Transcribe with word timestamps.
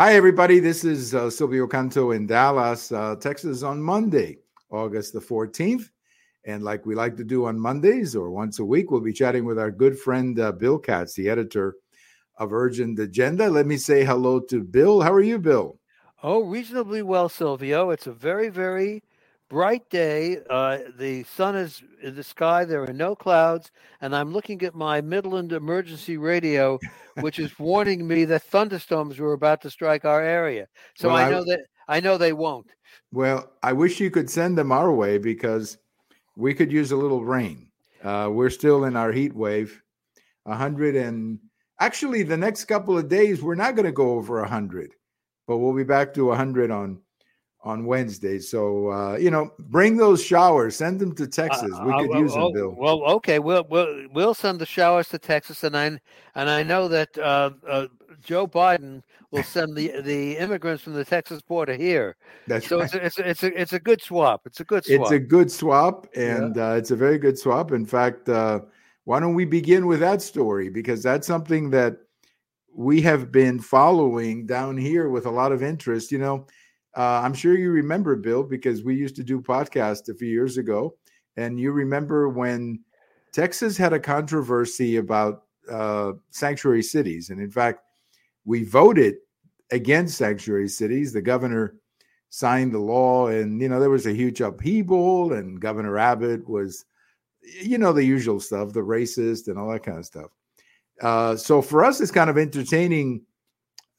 Hi, 0.00 0.14
everybody. 0.14 0.60
This 0.60 0.84
is 0.84 1.12
uh, 1.12 1.28
Silvio 1.28 1.66
Canto 1.66 2.12
in 2.12 2.24
Dallas, 2.24 2.92
uh, 2.92 3.16
Texas 3.16 3.64
on 3.64 3.82
Monday, 3.82 4.38
August 4.70 5.12
the 5.12 5.18
14th. 5.18 5.90
And 6.44 6.62
like 6.62 6.86
we 6.86 6.94
like 6.94 7.16
to 7.16 7.24
do 7.24 7.46
on 7.46 7.58
Mondays 7.58 8.14
or 8.14 8.30
once 8.30 8.60
a 8.60 8.64
week, 8.64 8.92
we'll 8.92 9.00
be 9.00 9.12
chatting 9.12 9.44
with 9.44 9.58
our 9.58 9.72
good 9.72 9.98
friend 9.98 10.38
uh, 10.38 10.52
Bill 10.52 10.78
Katz, 10.78 11.14
the 11.14 11.28
editor 11.28 11.74
of 12.36 12.52
Urgent 12.52 12.96
Agenda. 13.00 13.50
Let 13.50 13.66
me 13.66 13.76
say 13.76 14.04
hello 14.04 14.38
to 14.38 14.62
Bill. 14.62 15.00
How 15.00 15.12
are 15.12 15.20
you, 15.20 15.36
Bill? 15.36 15.80
Oh, 16.22 16.44
reasonably 16.44 17.02
well, 17.02 17.28
Silvio. 17.28 17.90
It's 17.90 18.06
a 18.06 18.12
very, 18.12 18.50
very 18.50 19.02
bright 19.48 19.88
day. 19.90 20.38
Uh, 20.48 20.78
the 20.98 21.24
sun 21.24 21.56
is 21.56 21.82
in 22.02 22.14
the 22.14 22.22
sky. 22.22 22.64
There 22.64 22.82
are 22.84 22.92
no 22.92 23.14
clouds, 23.14 23.70
and 24.00 24.14
I'm 24.14 24.32
looking 24.32 24.62
at 24.62 24.74
my 24.74 25.00
Midland 25.00 25.52
emergency 25.52 26.16
radio, 26.16 26.78
which 27.20 27.38
is 27.38 27.58
warning 27.58 28.06
me 28.06 28.24
that 28.26 28.42
thunderstorms 28.44 29.18
were 29.18 29.32
about 29.32 29.62
to 29.62 29.70
strike 29.70 30.04
our 30.04 30.22
area. 30.22 30.68
So 30.96 31.08
well, 31.08 31.16
I 31.16 31.30
know 31.30 31.40
I, 31.40 31.44
that 31.44 31.60
I 31.88 32.00
know 32.00 32.18
they 32.18 32.32
won't. 32.32 32.70
Well, 33.12 33.50
I 33.62 33.72
wish 33.72 34.00
you 34.00 34.10
could 34.10 34.30
send 34.30 34.58
them 34.58 34.72
our 34.72 34.92
way 34.92 35.18
because 35.18 35.78
we 36.36 36.54
could 36.54 36.70
use 36.70 36.92
a 36.92 36.96
little 36.96 37.24
rain. 37.24 37.70
Uh, 38.02 38.28
we're 38.30 38.50
still 38.50 38.84
in 38.84 38.96
our 38.96 39.12
heat 39.12 39.34
wave. 39.34 39.82
A 40.46 40.54
hundred 40.54 40.96
and 40.96 41.38
actually, 41.80 42.22
the 42.22 42.36
next 42.36 42.64
couple 42.66 42.96
of 42.96 43.08
days 43.08 43.42
we're 43.42 43.54
not 43.54 43.74
going 43.74 43.86
to 43.86 43.92
go 43.92 44.12
over 44.12 44.40
a 44.40 44.48
hundred, 44.48 44.94
but 45.46 45.58
we'll 45.58 45.74
be 45.74 45.84
back 45.84 46.14
to 46.14 46.30
a 46.30 46.36
hundred 46.36 46.70
on 46.70 47.00
on 47.62 47.84
Wednesday. 47.84 48.38
So 48.38 48.90
uh, 48.90 49.16
you 49.16 49.30
know, 49.30 49.50
bring 49.58 49.96
those 49.96 50.22
showers. 50.22 50.76
Send 50.76 51.00
them 51.00 51.14
to 51.16 51.26
Texas. 51.26 51.70
We 51.84 51.92
uh, 51.92 51.98
could 51.98 52.14
uh, 52.14 52.18
use 52.18 52.34
them, 52.34 52.52
Bill. 52.52 52.74
Well, 52.76 53.02
okay, 53.16 53.38
we'll 53.38 53.64
we'll 53.68 54.06
we'll 54.12 54.34
send 54.34 54.58
the 54.58 54.66
showers 54.66 55.08
to 55.08 55.18
Texas, 55.18 55.64
and 55.64 55.76
I 55.76 55.86
and 56.34 56.50
I 56.50 56.62
know 56.62 56.88
that 56.88 57.16
uh, 57.18 57.50
uh 57.68 57.86
Joe 58.22 58.46
Biden 58.46 59.02
will 59.30 59.42
send 59.42 59.76
the 59.76 60.00
the 60.02 60.36
immigrants 60.36 60.82
from 60.82 60.94
the 60.94 61.04
Texas 61.04 61.42
border 61.42 61.74
here. 61.74 62.16
That's 62.46 62.68
so 62.68 62.80
right. 62.80 62.94
it's 62.94 63.18
a, 63.18 63.28
it's 63.28 63.42
a 63.42 63.60
it's 63.60 63.72
a 63.72 63.80
good 63.80 64.02
swap. 64.02 64.42
It's 64.46 64.60
a 64.60 64.64
good 64.64 64.84
swap. 64.84 65.00
It's 65.00 65.10
a 65.10 65.18
good 65.18 65.50
swap, 65.50 66.06
and 66.14 66.56
yeah. 66.56 66.70
Uh, 66.70 66.74
it's 66.74 66.90
a 66.90 66.96
very 66.96 67.18
good 67.18 67.38
swap. 67.38 67.72
In 67.72 67.86
fact, 67.86 68.28
why 68.28 69.20
don't 69.20 69.34
we 69.34 69.44
begin 69.44 69.86
with 69.86 70.00
that 70.00 70.22
story 70.22 70.68
because 70.68 71.02
that's 71.02 71.26
something 71.26 71.70
that 71.70 71.96
we 72.74 73.00
have 73.00 73.32
been 73.32 73.58
following 73.58 74.46
down 74.46 74.76
here 74.76 75.08
with 75.08 75.26
a 75.26 75.30
lot 75.30 75.50
of 75.50 75.62
interest. 75.62 76.12
You 76.12 76.18
know 76.18 76.46
uh, 76.96 77.20
I'm 77.22 77.34
sure 77.34 77.56
you 77.56 77.70
remember, 77.70 78.16
Bill, 78.16 78.42
because 78.42 78.82
we 78.82 78.96
used 78.96 79.16
to 79.16 79.22
do 79.22 79.40
podcasts 79.40 80.08
a 80.08 80.14
few 80.14 80.28
years 80.28 80.58
ago. 80.58 80.96
And 81.36 81.60
you 81.60 81.70
remember 81.70 82.28
when 82.28 82.80
Texas 83.32 83.76
had 83.76 83.92
a 83.92 84.00
controversy 84.00 84.96
about 84.96 85.44
uh, 85.70 86.12
sanctuary 86.30 86.82
cities. 86.82 87.30
And 87.30 87.40
in 87.40 87.50
fact, 87.50 87.82
we 88.44 88.64
voted 88.64 89.16
against 89.70 90.18
sanctuary 90.18 90.68
cities. 90.68 91.12
The 91.12 91.22
governor 91.22 91.74
signed 92.30 92.72
the 92.72 92.78
law, 92.78 93.28
and, 93.28 93.60
you 93.60 93.68
know, 93.68 93.80
there 93.80 93.90
was 93.90 94.06
a 94.06 94.12
huge 94.12 94.40
upheaval, 94.40 95.32
and 95.32 95.60
Governor 95.60 95.96
Abbott 95.98 96.48
was, 96.48 96.84
you 97.62 97.78
know, 97.78 97.92
the 97.92 98.04
usual 98.04 98.40
stuff, 98.40 98.72
the 98.72 98.80
racist 98.80 99.48
and 99.48 99.58
all 99.58 99.70
that 99.70 99.82
kind 99.82 99.98
of 99.98 100.06
stuff. 100.06 100.30
Uh, 101.00 101.36
so 101.36 101.62
for 101.62 101.84
us, 101.84 102.00
it's 102.00 102.10
kind 102.10 102.28
of 102.28 102.36
entertaining 102.36 103.22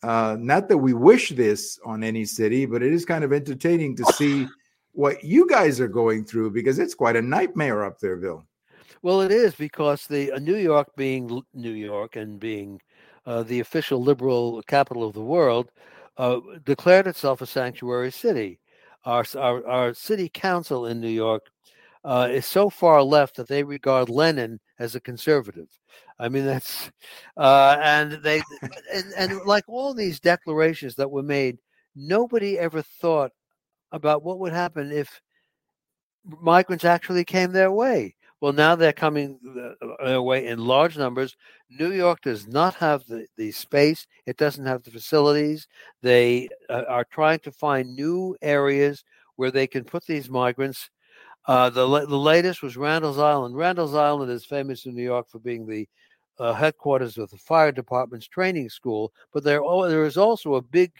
uh, 0.03 0.37
not 0.39 0.69
that 0.69 0.77
we 0.77 0.93
wish 0.93 1.29
this 1.29 1.79
on 1.85 2.03
any 2.03 2.25
city, 2.25 2.65
but 2.65 2.81
it 2.81 2.93
is 2.93 3.05
kind 3.05 3.23
of 3.23 3.33
entertaining 3.33 3.95
to 3.97 4.05
see 4.13 4.47
what 4.93 5.23
you 5.23 5.47
guys 5.47 5.79
are 5.79 5.87
going 5.87 6.23
through 6.23 6.51
because 6.51 6.79
it's 6.79 6.95
quite 6.95 7.15
a 7.15 7.21
nightmare 7.21 7.83
up 7.83 7.99
there, 7.99 8.17
Bill. 8.17 8.43
Well, 9.01 9.21
it 9.21 9.31
is 9.31 9.55
because 9.55 10.07
the 10.07 10.31
uh, 10.33 10.39
New 10.39 10.57
York 10.57 10.89
being 10.97 11.41
New 11.53 11.71
York 11.71 12.15
and 12.15 12.39
being 12.39 12.81
uh, 13.25 13.43
the 13.43 13.59
official 13.59 14.01
liberal 14.01 14.61
capital 14.67 15.07
of 15.07 15.13
the 15.13 15.21
world 15.21 15.71
uh, 16.17 16.39
declared 16.65 17.07
itself 17.07 17.41
a 17.41 17.45
sanctuary 17.45 18.11
city. 18.11 18.59
Our, 19.05 19.23
our, 19.37 19.65
our 19.65 19.93
city 19.93 20.29
council 20.29 20.87
in 20.87 20.99
New 20.99 21.07
York 21.07 21.45
uh, 22.03 22.27
is 22.29 22.45
so 22.45 22.69
far 22.69 23.01
left 23.01 23.37
that 23.37 23.47
they 23.47 23.63
regard 23.63 24.09
Lenin 24.09 24.59
as 24.79 24.95
a 24.95 24.99
conservative. 24.99 25.67
I 26.17 26.29
mean, 26.29 26.45
that's 26.45 26.89
uh, 27.37 27.77
and 27.81 28.13
they 28.23 28.41
and, 28.93 29.05
and 29.17 29.41
like 29.45 29.65
all 29.67 29.93
these 29.93 30.19
declarations 30.19 30.95
that 30.95 31.11
were 31.11 31.23
made, 31.23 31.59
nobody 31.95 32.57
ever 32.57 32.81
thought 32.81 33.31
about 33.91 34.23
what 34.23 34.39
would 34.39 34.53
happen 34.53 34.91
if 34.91 35.21
migrants 36.41 36.85
actually 36.85 37.25
came 37.25 37.51
their 37.51 37.71
way. 37.71 38.15
Well, 38.41 38.53
now 38.53 38.75
they're 38.75 38.93
coming 38.93 39.37
uh, 39.81 40.05
their 40.05 40.21
way 40.21 40.47
in 40.47 40.59
large 40.59 40.97
numbers. 40.97 41.35
New 41.69 41.91
York 41.91 42.21
does 42.21 42.47
not 42.47 42.73
have 42.75 43.05
the, 43.05 43.27
the 43.35 43.51
space, 43.51 44.07
it 44.25 44.37
doesn't 44.37 44.65
have 44.65 44.83
the 44.83 44.91
facilities. 44.91 45.67
They 46.01 46.47
uh, 46.69 46.83
are 46.87 47.05
trying 47.11 47.39
to 47.39 47.51
find 47.51 47.95
new 47.95 48.37
areas 48.41 49.03
where 49.35 49.51
they 49.51 49.67
can 49.67 49.83
put 49.83 50.05
these 50.05 50.29
migrants 50.29 50.89
uh, 51.49 51.67
the 51.67 52.05
the 52.05 52.15
latest 52.15 52.61
was 52.61 52.77
Randall's 52.77 53.17
Island. 53.17 53.57
Randall's 53.57 53.95
Island 53.95 54.31
is 54.31 54.45
famous 54.45 54.85
in 54.85 54.93
New 54.93 55.01
York 55.01 55.27
for 55.27 55.39
being 55.39 55.65
the 55.65 55.89
uh, 56.37 56.53
headquarters 56.53 57.17
of 57.17 57.31
the 57.31 57.37
fire 57.37 57.71
department's 57.71 58.27
training 58.27 58.69
school, 58.69 59.11
but 59.33 59.43
there 59.43 59.61
there 59.87 60.05
is 60.05 60.15
also 60.15 60.53
a 60.53 60.61
big 60.61 60.91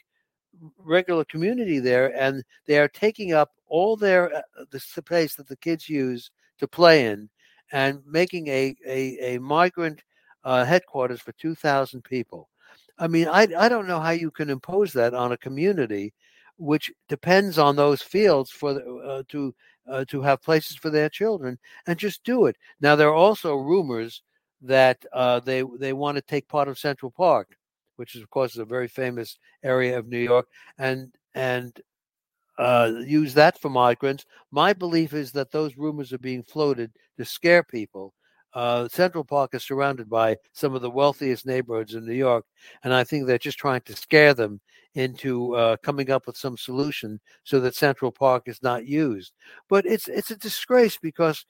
regular 0.80 1.24
community 1.26 1.78
there, 1.78 2.20
and 2.20 2.44
they 2.66 2.80
are 2.80 2.88
taking 2.88 3.32
up 3.32 3.52
all 3.68 3.96
their 3.96 4.38
uh, 4.38 4.42
the 4.72 4.80
space 4.80 5.36
that 5.36 5.48
the 5.48 5.56
kids 5.58 5.88
use 5.88 6.32
to 6.58 6.68
play 6.68 7.06
in, 7.06 7.30
and 7.72 8.02
making 8.08 8.48
a 8.48 8.76
a, 8.88 9.36
a 9.36 9.40
migrant 9.40 10.02
uh, 10.46 10.66
headquarters 10.66 11.22
for 11.22 11.32
two 11.34 11.54
thousand 11.54 12.04
people. 12.04 12.50
I 12.98 13.08
mean, 13.08 13.28
I 13.28 13.48
I 13.56 13.70
don't 13.70 13.88
know 13.88 14.00
how 14.00 14.18
you 14.18 14.32
can 14.32 14.50
impose 14.50 14.94
that 14.94 15.14
on 15.14 15.32
a 15.32 15.38
community 15.38 16.12
which 16.60 16.92
depends 17.08 17.58
on 17.58 17.76
those 17.76 18.02
fields 18.02 18.52
for 18.52 18.74
the, 18.74 18.84
uh, 18.98 19.24
to 19.30 19.54
uh, 19.90 20.06
to 20.06 20.22
have 20.22 20.44
places 20.44 20.76
for 20.76 20.92
their 20.92 21.10
children 21.10 21.58
and 21.88 21.98
just 21.98 22.24
do 22.24 22.46
it. 22.46 22.56
Now 22.80 22.96
there 22.96 23.10
are 23.10 23.14
also 23.14 23.56
rumors 23.56 24.22
that 24.62 25.04
uh, 25.14 25.40
they 25.40 25.64
they 25.80 25.94
want 25.94 26.18
to 26.18 26.22
take 26.22 26.48
part 26.48 26.68
of 26.68 26.78
Central 26.78 27.12
Park, 27.12 27.58
which 27.96 28.16
is 28.16 28.22
of 28.22 28.30
course 28.30 28.58
a 28.58 28.66
very 28.66 28.88
famous 28.88 29.40
area 29.64 29.98
of 29.98 30.08
New 30.08 30.20
York, 30.20 30.48
and 30.78 31.16
and 31.34 31.80
uh, 32.58 32.92
use 33.06 33.34
that 33.34 33.60
for 33.60 33.70
migrants. 33.70 34.26
My 34.52 34.74
belief 34.74 35.14
is 35.14 35.32
that 35.32 35.52
those 35.52 35.78
rumors 35.78 36.12
are 36.14 36.20
being 36.20 36.44
floated 36.44 36.92
to 37.18 37.26
scare 37.26 37.64
people 37.64 38.14
uh, 38.54 38.88
Central 38.88 39.24
Park 39.24 39.54
is 39.54 39.64
surrounded 39.64 40.10
by 40.10 40.38
some 40.54 40.74
of 40.74 40.82
the 40.82 40.90
wealthiest 40.90 41.46
neighborhoods 41.46 41.94
in 41.94 42.06
New 42.06 42.14
York, 42.14 42.46
and 42.84 42.94
I 42.94 43.04
think 43.04 43.26
they're 43.26 43.38
just 43.38 43.60
trying 43.60 43.82
to 43.82 43.96
scare 43.96 44.34
them 44.34 44.60
into 44.96 45.56
uh, 45.56 45.78
coming 45.78 46.10
up 46.10 46.26
with 46.28 46.38
some 46.38 46.58
solution 46.58 47.20
so 47.44 47.60
that 47.60 47.76
Central 47.76 48.12
Park 48.12 48.44
is 48.48 48.62
not 48.64 48.86
used. 48.86 49.34
But 49.70 49.86
it's 49.86 50.08
it's 50.08 50.32
a 50.32 50.38
disgrace 50.38 50.98
because 50.98 51.46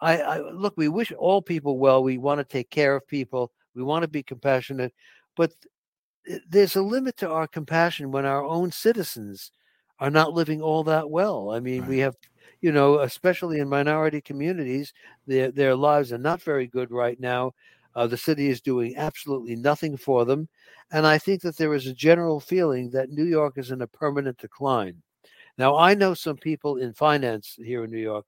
I, 0.00 0.18
I 0.18 0.50
look. 0.50 0.74
We 0.76 0.88
wish 0.88 1.12
all 1.12 1.42
people 1.42 1.78
well. 1.78 2.02
We 2.02 2.18
want 2.18 2.38
to 2.38 2.44
take 2.44 2.70
care 2.70 2.96
of 2.96 3.06
people. 3.06 3.52
We 3.74 3.82
want 3.82 4.02
to 4.02 4.08
be 4.08 4.22
compassionate, 4.22 4.92
but 5.36 5.52
there's 6.48 6.76
a 6.76 6.82
limit 6.82 7.16
to 7.18 7.30
our 7.30 7.46
compassion 7.46 8.10
when 8.10 8.26
our 8.26 8.44
own 8.44 8.70
citizens 8.70 9.50
are 10.00 10.10
not 10.10 10.32
living 10.32 10.60
all 10.60 10.84
that 10.84 11.10
well. 11.10 11.50
I 11.50 11.60
mean, 11.60 11.82
right. 11.82 11.88
we 11.88 11.98
have 11.98 12.16
you 12.60 12.72
know, 12.72 13.00
especially 13.00 13.60
in 13.60 13.68
minority 13.68 14.20
communities, 14.20 14.92
their 15.26 15.50
their 15.50 15.74
lives 15.74 16.12
are 16.12 16.18
not 16.18 16.42
very 16.42 16.66
good 16.66 16.90
right 16.90 17.18
now. 17.20 17.52
Uh, 17.98 18.06
the 18.06 18.16
city 18.16 18.46
is 18.46 18.60
doing 18.60 18.96
absolutely 18.96 19.56
nothing 19.56 19.96
for 19.96 20.24
them, 20.24 20.48
and 20.92 21.04
I 21.04 21.18
think 21.18 21.42
that 21.42 21.56
there 21.56 21.74
is 21.74 21.88
a 21.88 21.92
general 21.92 22.38
feeling 22.38 22.90
that 22.90 23.10
New 23.10 23.24
York 23.24 23.54
is 23.58 23.72
in 23.72 23.82
a 23.82 23.88
permanent 23.88 24.38
decline. 24.38 25.02
Now, 25.58 25.76
I 25.76 25.94
know 25.94 26.14
some 26.14 26.36
people 26.36 26.76
in 26.76 26.92
finance 26.92 27.56
here 27.58 27.82
in 27.82 27.90
New 27.90 27.98
York, 27.98 28.24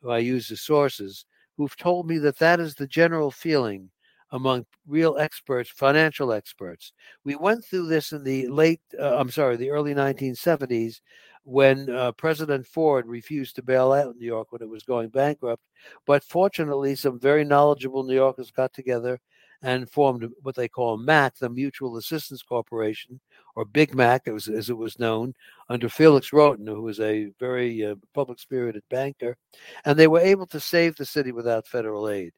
who 0.00 0.10
I 0.10 0.18
use 0.18 0.50
as 0.50 0.62
sources, 0.62 1.24
who've 1.56 1.76
told 1.76 2.08
me 2.08 2.18
that 2.18 2.40
that 2.40 2.58
is 2.58 2.74
the 2.74 2.88
general 2.88 3.30
feeling 3.30 3.90
among 4.32 4.66
real 4.88 5.16
experts, 5.16 5.70
financial 5.70 6.32
experts. 6.32 6.92
We 7.22 7.36
went 7.36 7.64
through 7.64 7.86
this 7.86 8.10
in 8.10 8.24
the 8.24 8.48
late, 8.48 8.80
uh, 8.98 9.18
I'm 9.18 9.30
sorry, 9.30 9.54
the 9.54 9.70
early 9.70 9.94
1970s 9.94 11.00
when 11.44 11.90
uh, 11.90 12.12
President 12.12 12.66
Ford 12.66 13.06
refused 13.06 13.56
to 13.56 13.62
bail 13.62 13.92
out 13.92 14.16
New 14.16 14.26
York 14.26 14.52
when 14.52 14.62
it 14.62 14.68
was 14.68 14.84
going 14.84 15.08
bankrupt. 15.08 15.62
But 16.06 16.22
fortunately, 16.24 16.94
some 16.94 17.18
very 17.18 17.44
knowledgeable 17.44 18.04
New 18.04 18.14
Yorkers 18.14 18.50
got 18.50 18.72
together 18.72 19.18
and 19.62 19.88
formed 19.90 20.28
what 20.42 20.56
they 20.56 20.68
call 20.68 20.96
MAC, 20.96 21.36
the 21.38 21.48
Mutual 21.48 21.96
Assistance 21.96 22.42
Corporation, 22.42 23.20
or 23.54 23.64
Big 23.64 23.94
Mac, 23.94 24.26
as, 24.26 24.48
as 24.48 24.70
it 24.70 24.76
was 24.76 24.98
known, 24.98 25.34
under 25.68 25.88
Felix 25.88 26.30
Rohatyn, 26.30 26.66
who 26.66 26.82
was 26.82 26.98
a 26.98 27.30
very 27.38 27.84
uh, 27.84 27.94
public 28.12 28.40
spirited 28.40 28.82
banker. 28.90 29.36
And 29.84 29.96
they 29.96 30.08
were 30.08 30.20
able 30.20 30.46
to 30.48 30.58
save 30.58 30.96
the 30.96 31.04
city 31.04 31.30
without 31.30 31.68
federal 31.68 32.08
aid. 32.08 32.32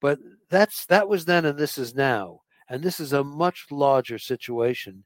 But 0.00 0.18
that's 0.50 0.84
that 0.86 1.08
was 1.08 1.24
then 1.24 1.44
and 1.44 1.58
this 1.58 1.78
is 1.78 1.94
now. 1.94 2.40
And 2.68 2.82
this 2.82 2.98
is 2.98 3.12
a 3.12 3.24
much 3.24 3.66
larger 3.70 4.18
situation 4.18 5.04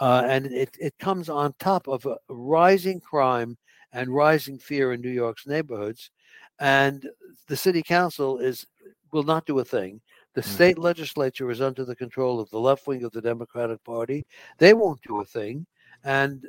uh, 0.00 0.24
and 0.26 0.46
it, 0.46 0.76
it 0.80 0.98
comes 0.98 1.28
on 1.28 1.54
top 1.58 1.86
of 1.86 2.04
a 2.06 2.16
rising 2.28 3.00
crime 3.00 3.56
and 3.92 4.14
rising 4.14 4.58
fear 4.58 4.92
in 4.92 5.00
New 5.00 5.10
York's 5.10 5.46
neighborhoods. 5.46 6.10
And 6.58 7.08
the 7.46 7.56
city 7.56 7.82
council 7.82 8.38
is 8.38 8.66
will 9.12 9.22
not 9.22 9.46
do 9.46 9.58
a 9.58 9.64
thing. 9.64 10.00
The 10.34 10.42
state 10.42 10.78
legislature 10.78 11.50
is 11.50 11.60
under 11.60 11.84
the 11.84 11.96
control 11.96 12.38
of 12.38 12.48
the 12.50 12.60
left 12.60 12.86
wing 12.86 13.02
of 13.02 13.10
the 13.10 13.20
Democratic 13.20 13.82
Party. 13.82 14.24
They 14.58 14.74
won't 14.74 15.02
do 15.02 15.20
a 15.20 15.24
thing. 15.24 15.66
And 16.04 16.46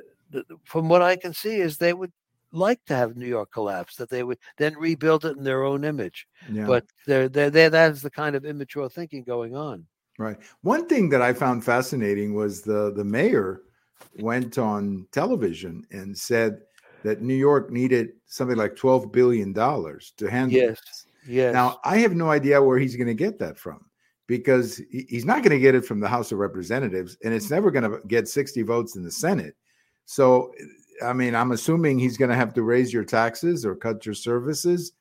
from 0.63 0.87
what 0.87 1.01
I 1.01 1.15
can 1.15 1.33
see, 1.33 1.55
is 1.55 1.77
they 1.77 1.93
would 1.93 2.11
like 2.51 2.79
to 2.85 2.95
have 2.95 3.17
New 3.17 3.25
York 3.25 3.51
collapse, 3.51 3.95
that 3.95 4.09
they 4.09 4.23
would 4.23 4.37
then 4.57 4.75
rebuild 4.77 5.25
it 5.25 5.37
in 5.37 5.43
their 5.43 5.63
own 5.63 5.83
image. 5.83 6.27
Yeah. 6.51 6.67
But 6.67 6.85
they're, 7.07 7.27
they're, 7.27 7.49
they're, 7.49 7.69
that 7.71 7.91
is 7.91 8.01
the 8.01 8.11
kind 8.11 8.35
of 8.35 8.45
immature 8.45 8.87
thinking 8.87 9.23
going 9.23 9.55
on. 9.55 9.87
Right. 10.21 10.37
One 10.61 10.87
thing 10.87 11.09
that 11.09 11.21
I 11.21 11.33
found 11.33 11.65
fascinating 11.65 12.35
was 12.35 12.61
the 12.61 12.93
the 12.93 13.03
mayor 13.03 13.63
went 14.19 14.57
on 14.57 15.07
television 15.11 15.83
and 15.89 16.15
said 16.15 16.61
that 17.03 17.21
New 17.21 17.33
York 17.33 17.71
needed 17.71 18.11
something 18.27 18.57
like 18.57 18.75
twelve 18.75 19.11
billion 19.11 19.51
dollars 19.51 20.13
to 20.17 20.29
handle. 20.29 20.59
Yes. 20.59 20.79
This. 20.79 21.05
Yes. 21.27 21.53
Now 21.53 21.79
I 21.83 21.97
have 21.97 22.13
no 22.13 22.29
idea 22.29 22.61
where 22.61 22.77
he's 22.77 22.95
going 22.95 23.07
to 23.07 23.15
get 23.15 23.39
that 23.39 23.57
from 23.57 23.83
because 24.27 24.79
he's 24.91 25.25
not 25.25 25.43
going 25.43 25.51
to 25.51 25.59
get 25.59 25.75
it 25.75 25.85
from 25.85 25.99
the 25.99 26.07
House 26.07 26.31
of 26.31 26.37
Representatives, 26.37 27.17
and 27.23 27.33
it's 27.33 27.49
never 27.49 27.71
going 27.71 27.89
to 27.89 27.99
get 28.07 28.27
sixty 28.27 28.61
votes 28.61 28.95
in 28.95 29.03
the 29.03 29.11
Senate. 29.11 29.55
So, 30.05 30.53
I 31.03 31.13
mean, 31.13 31.35
I'm 31.35 31.51
assuming 31.51 31.97
he's 31.97 32.17
going 32.17 32.29
to 32.29 32.35
have 32.35 32.53
to 32.53 32.63
raise 32.63 32.93
your 32.93 33.05
taxes 33.05 33.65
or 33.65 33.75
cut 33.75 34.05
your 34.05 34.15
services 34.15 34.93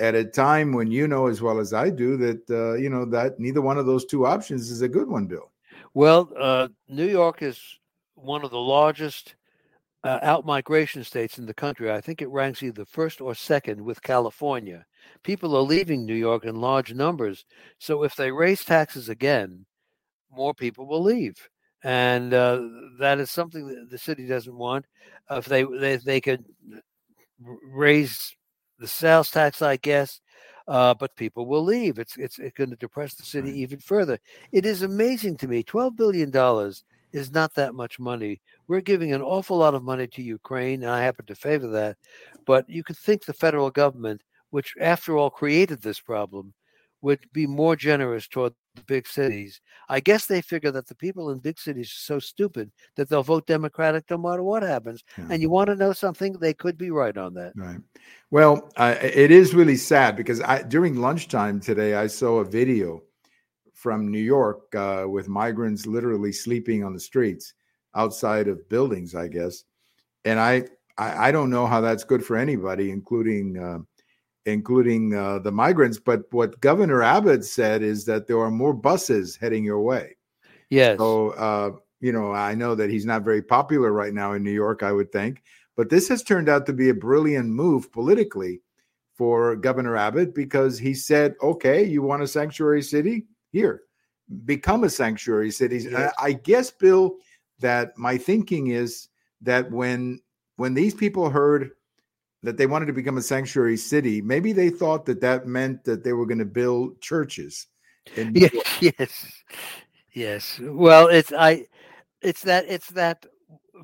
at 0.00 0.14
a 0.14 0.24
time 0.24 0.72
when 0.72 0.90
you 0.90 1.08
know 1.08 1.26
as 1.26 1.40
well 1.42 1.58
as 1.58 1.72
I 1.72 1.90
do 1.90 2.16
that 2.18 2.50
uh, 2.50 2.74
you 2.74 2.90
know 2.90 3.04
that 3.06 3.38
neither 3.38 3.60
one 3.60 3.78
of 3.78 3.86
those 3.86 4.04
two 4.04 4.26
options 4.26 4.70
is 4.70 4.82
a 4.82 4.88
good 4.88 5.08
one, 5.08 5.26
Bill. 5.26 5.50
Well, 5.94 6.30
uh, 6.38 6.68
New 6.88 7.06
York 7.06 7.42
is 7.42 7.60
one 8.14 8.44
of 8.44 8.50
the 8.50 8.58
largest 8.58 9.34
uh, 10.04 10.18
out 10.22 10.46
migration 10.46 11.02
states 11.02 11.38
in 11.38 11.46
the 11.46 11.54
country. 11.54 11.90
I 11.90 12.00
think 12.00 12.22
it 12.22 12.28
ranks 12.28 12.62
either 12.62 12.84
first 12.84 13.20
or 13.20 13.34
second 13.34 13.82
with 13.82 14.02
California. 14.02 14.84
People 15.22 15.56
are 15.56 15.62
leaving 15.62 16.04
New 16.04 16.14
York 16.14 16.44
in 16.44 16.60
large 16.60 16.94
numbers. 16.94 17.44
So 17.78 18.02
if 18.04 18.14
they 18.14 18.30
raise 18.30 18.64
taxes 18.64 19.08
again, 19.08 19.66
more 20.30 20.54
people 20.54 20.86
will 20.86 21.02
leave. 21.02 21.48
And 21.82 22.34
uh, 22.34 22.60
that 22.98 23.18
is 23.18 23.30
something 23.30 23.66
that 23.66 23.90
the 23.90 23.98
city 23.98 24.26
doesn't 24.26 24.56
want. 24.56 24.86
if 25.30 25.46
they, 25.46 25.64
they 25.64 25.96
they 25.96 26.20
could 26.20 26.44
raise 27.40 28.34
the 28.78 28.88
sales 28.88 29.30
tax, 29.30 29.62
I 29.62 29.76
guess, 29.76 30.20
uh, 30.68 30.94
but 30.94 31.16
people 31.16 31.46
will 31.46 31.62
leave. 31.62 31.98
It's 31.98 32.16
it's, 32.16 32.38
it's 32.38 32.56
going 32.56 32.70
to 32.70 32.76
depress 32.76 33.14
the 33.14 33.22
city 33.22 33.48
right. 33.48 33.56
even 33.56 33.78
further. 33.78 34.18
It 34.52 34.66
is 34.66 34.82
amazing 34.82 35.36
to 35.38 35.48
me. 35.48 35.62
Twelve 35.62 35.96
billion 35.96 36.30
dollars 36.30 36.84
is 37.12 37.32
not 37.32 37.54
that 37.54 37.74
much 37.74 37.98
money. 37.98 38.40
We're 38.68 38.80
giving 38.80 39.12
an 39.12 39.22
awful 39.22 39.56
lot 39.56 39.74
of 39.74 39.82
money 39.82 40.06
to 40.08 40.22
Ukraine, 40.22 40.82
and 40.82 40.90
I 40.90 41.02
happen 41.02 41.26
to 41.26 41.34
favor 41.34 41.68
that. 41.68 41.96
But 42.46 42.68
you 42.68 42.82
could 42.82 42.98
think 42.98 43.24
the 43.24 43.32
federal 43.32 43.70
government, 43.70 44.22
which 44.50 44.74
after 44.80 45.16
all 45.16 45.30
created 45.30 45.80
this 45.82 46.00
problem, 46.00 46.52
would 47.02 47.20
be 47.32 47.46
more 47.46 47.76
generous 47.76 48.26
toward 48.26 48.52
the 48.74 48.82
big 48.82 49.06
cities. 49.06 49.60
I 49.88 50.00
guess 50.00 50.26
they 50.26 50.40
figure 50.40 50.70
that 50.70 50.86
the 50.86 50.94
people 50.94 51.30
in 51.30 51.38
big 51.38 51.58
cities 51.58 51.88
are 51.88 52.14
so 52.14 52.18
stupid 52.18 52.70
that 52.96 53.08
they'll 53.08 53.22
vote 53.22 53.46
Democratic 53.46 54.04
no 54.10 54.18
matter 54.18 54.42
what 54.42 54.62
happens. 54.62 55.04
Yeah. 55.16 55.26
And 55.30 55.42
you 55.42 55.50
want 55.50 55.68
to 55.68 55.76
know 55.76 55.92
something? 55.92 56.32
They 56.34 56.54
could 56.54 56.78
be 56.78 56.90
right 56.90 57.16
on 57.16 57.34
that. 57.34 57.52
Right. 57.54 57.78
Well, 58.30 58.70
uh, 58.76 58.96
it 59.00 59.30
is 59.30 59.54
really 59.54 59.76
sad 59.76 60.16
because 60.16 60.40
I, 60.40 60.62
during 60.62 60.96
lunchtime 60.96 61.60
today, 61.60 61.94
I 61.94 62.06
saw 62.06 62.38
a 62.38 62.44
video 62.44 63.02
from 63.74 64.10
New 64.10 64.18
York 64.18 64.74
uh, 64.74 65.04
with 65.06 65.28
migrants 65.28 65.86
literally 65.86 66.32
sleeping 66.32 66.82
on 66.82 66.92
the 66.92 67.00
streets 67.00 67.54
outside 67.94 68.48
of 68.48 68.68
buildings, 68.68 69.14
I 69.14 69.28
guess. 69.28 69.64
And 70.24 70.40
I, 70.40 70.64
I, 70.98 71.28
I 71.28 71.32
don't 71.32 71.50
know 71.50 71.66
how 71.66 71.80
that's 71.80 72.04
good 72.04 72.24
for 72.24 72.36
anybody, 72.36 72.90
including. 72.90 73.58
Uh, 73.58 73.78
including 74.46 75.14
uh, 75.14 75.40
the 75.40 75.52
migrants. 75.52 75.98
But 75.98 76.22
what 76.30 76.60
Governor 76.60 77.02
Abbott 77.02 77.44
said 77.44 77.82
is 77.82 78.04
that 78.06 78.26
there 78.26 78.38
are 78.40 78.50
more 78.50 78.72
buses 78.72 79.36
heading 79.36 79.64
your 79.64 79.80
way. 79.80 80.16
Yes. 80.70 80.98
So, 80.98 81.30
uh, 81.30 81.72
you 82.00 82.12
know, 82.12 82.32
I 82.32 82.54
know 82.54 82.74
that 82.74 82.90
he's 82.90 83.06
not 83.06 83.22
very 83.22 83.42
popular 83.42 83.92
right 83.92 84.14
now 84.14 84.32
in 84.32 84.42
New 84.42 84.52
York, 84.52 84.82
I 84.82 84.92
would 84.92 85.12
think. 85.12 85.42
But 85.76 85.90
this 85.90 86.08
has 86.08 86.22
turned 86.22 86.48
out 86.48 86.64
to 86.66 86.72
be 86.72 86.88
a 86.88 86.94
brilliant 86.94 87.48
move 87.48 87.92
politically 87.92 88.62
for 89.14 89.56
Governor 89.56 89.96
Abbott 89.96 90.34
because 90.34 90.78
he 90.78 90.94
said, 90.94 91.34
okay, 91.42 91.84
you 91.84 92.02
want 92.02 92.22
a 92.22 92.28
sanctuary 92.28 92.82
city? 92.82 93.26
Here, 93.52 93.82
become 94.44 94.84
a 94.84 94.90
sanctuary 94.90 95.50
city. 95.50 95.78
Yes. 95.78 96.12
I, 96.18 96.26
I 96.26 96.32
guess, 96.32 96.70
Bill, 96.70 97.16
that 97.60 97.96
my 97.96 98.18
thinking 98.18 98.68
is 98.68 99.08
that 99.42 99.70
when 99.70 100.20
when 100.56 100.74
these 100.74 100.94
people 100.94 101.30
heard 101.30 101.70
that 102.46 102.56
they 102.56 102.66
wanted 102.66 102.86
to 102.86 102.92
become 102.92 103.18
a 103.18 103.22
sanctuary 103.22 103.76
city, 103.76 104.22
maybe 104.22 104.52
they 104.52 104.70
thought 104.70 105.04
that 105.06 105.20
that 105.20 105.46
meant 105.46 105.82
that 105.84 106.04
they 106.04 106.12
were 106.12 106.26
going 106.26 106.38
to 106.38 106.44
build 106.44 107.00
churches. 107.00 107.66
yes, 108.16 108.52
yes, 108.80 109.42
yes. 110.12 110.60
Well, 110.62 111.08
it's 111.08 111.32
I, 111.32 111.66
it's 112.22 112.42
that 112.42 112.64
it's 112.68 112.90
that 112.90 113.26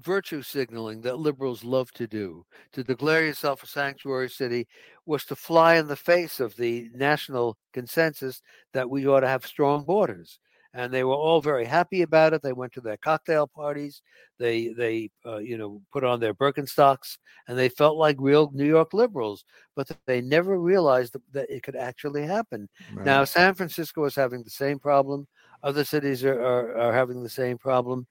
virtue 0.01 0.43
signaling 0.43 1.01
that 1.03 1.19
liberals 1.19 1.65
love 1.65 1.91
to 1.93 2.07
do. 2.07 2.47
To 2.73 2.85
declare 2.85 3.27
yourself 3.27 3.63
a 3.65 3.67
sanctuary 3.67 4.31
city 4.31 4.69
was 5.07 5.25
to 5.25 5.37
fly 5.37 5.75
in 5.75 5.89
the 5.89 5.97
face 5.97 6.39
of 6.39 6.57
the 6.57 6.89
national 6.95 7.59
consensus 7.73 8.43
that 8.73 8.89
we 8.89 9.07
ought 9.07 9.21
to 9.21 9.29
have 9.29 9.45
strong 9.45 9.85
borders 9.85 10.39
and 10.75 10.93
they 10.93 11.05
were 11.05 11.15
all 11.15 11.41
very 11.41 11.65
happy 11.65 12.03
about 12.03 12.33
it. 12.33 12.43
They 12.43 12.53
went 12.53 12.73
to 12.75 12.81
their 12.81 12.97
cocktail 12.97 13.47
parties. 13.47 14.03
They 14.39 14.69
they 14.69 15.11
uh, 15.27 15.39
you 15.39 15.59
know 15.59 15.83
put 15.93 16.05
on 16.05 16.21
their 16.21 16.35
Birkenstocks, 16.35 17.19
and 17.49 17.59
they 17.59 17.69
felt 17.69 17.97
like 17.97 18.17
real 18.19 18.51
New 18.53 18.67
York 18.67 18.95
liberals. 18.95 19.45
But 19.77 19.91
they 20.07 20.21
never 20.21 20.59
realized 20.59 21.17
that 21.33 21.51
it 21.51 21.63
could 21.63 21.77
actually 21.77 22.27
happen. 22.27 22.69
Right. 22.95 23.05
Now 23.07 23.25
San 23.25 23.55
Francisco 23.55 24.05
is 24.05 24.15
having 24.15 24.43
the 24.43 24.51
same 24.51 24.79
problem. 24.79 25.27
Other 25.63 25.85
cities 25.85 26.25
are, 26.25 26.41
are, 26.41 26.77
are 26.77 26.93
having 26.93 27.23
the 27.23 27.29
same 27.29 27.59
problem, 27.59 28.07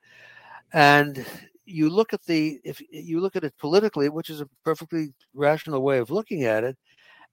and 0.73 1.25
you 1.65 1.89
look 1.89 2.13
at 2.13 2.23
the 2.25 2.59
if 2.63 2.81
you 2.91 3.19
look 3.19 3.35
at 3.35 3.43
it 3.43 3.53
politically, 3.57 4.09
which 4.09 4.29
is 4.29 4.41
a 4.41 4.49
perfectly 4.63 5.13
rational 5.33 5.81
way 5.81 5.97
of 5.97 6.11
looking 6.11 6.43
at 6.43 6.63
it, 6.63 6.77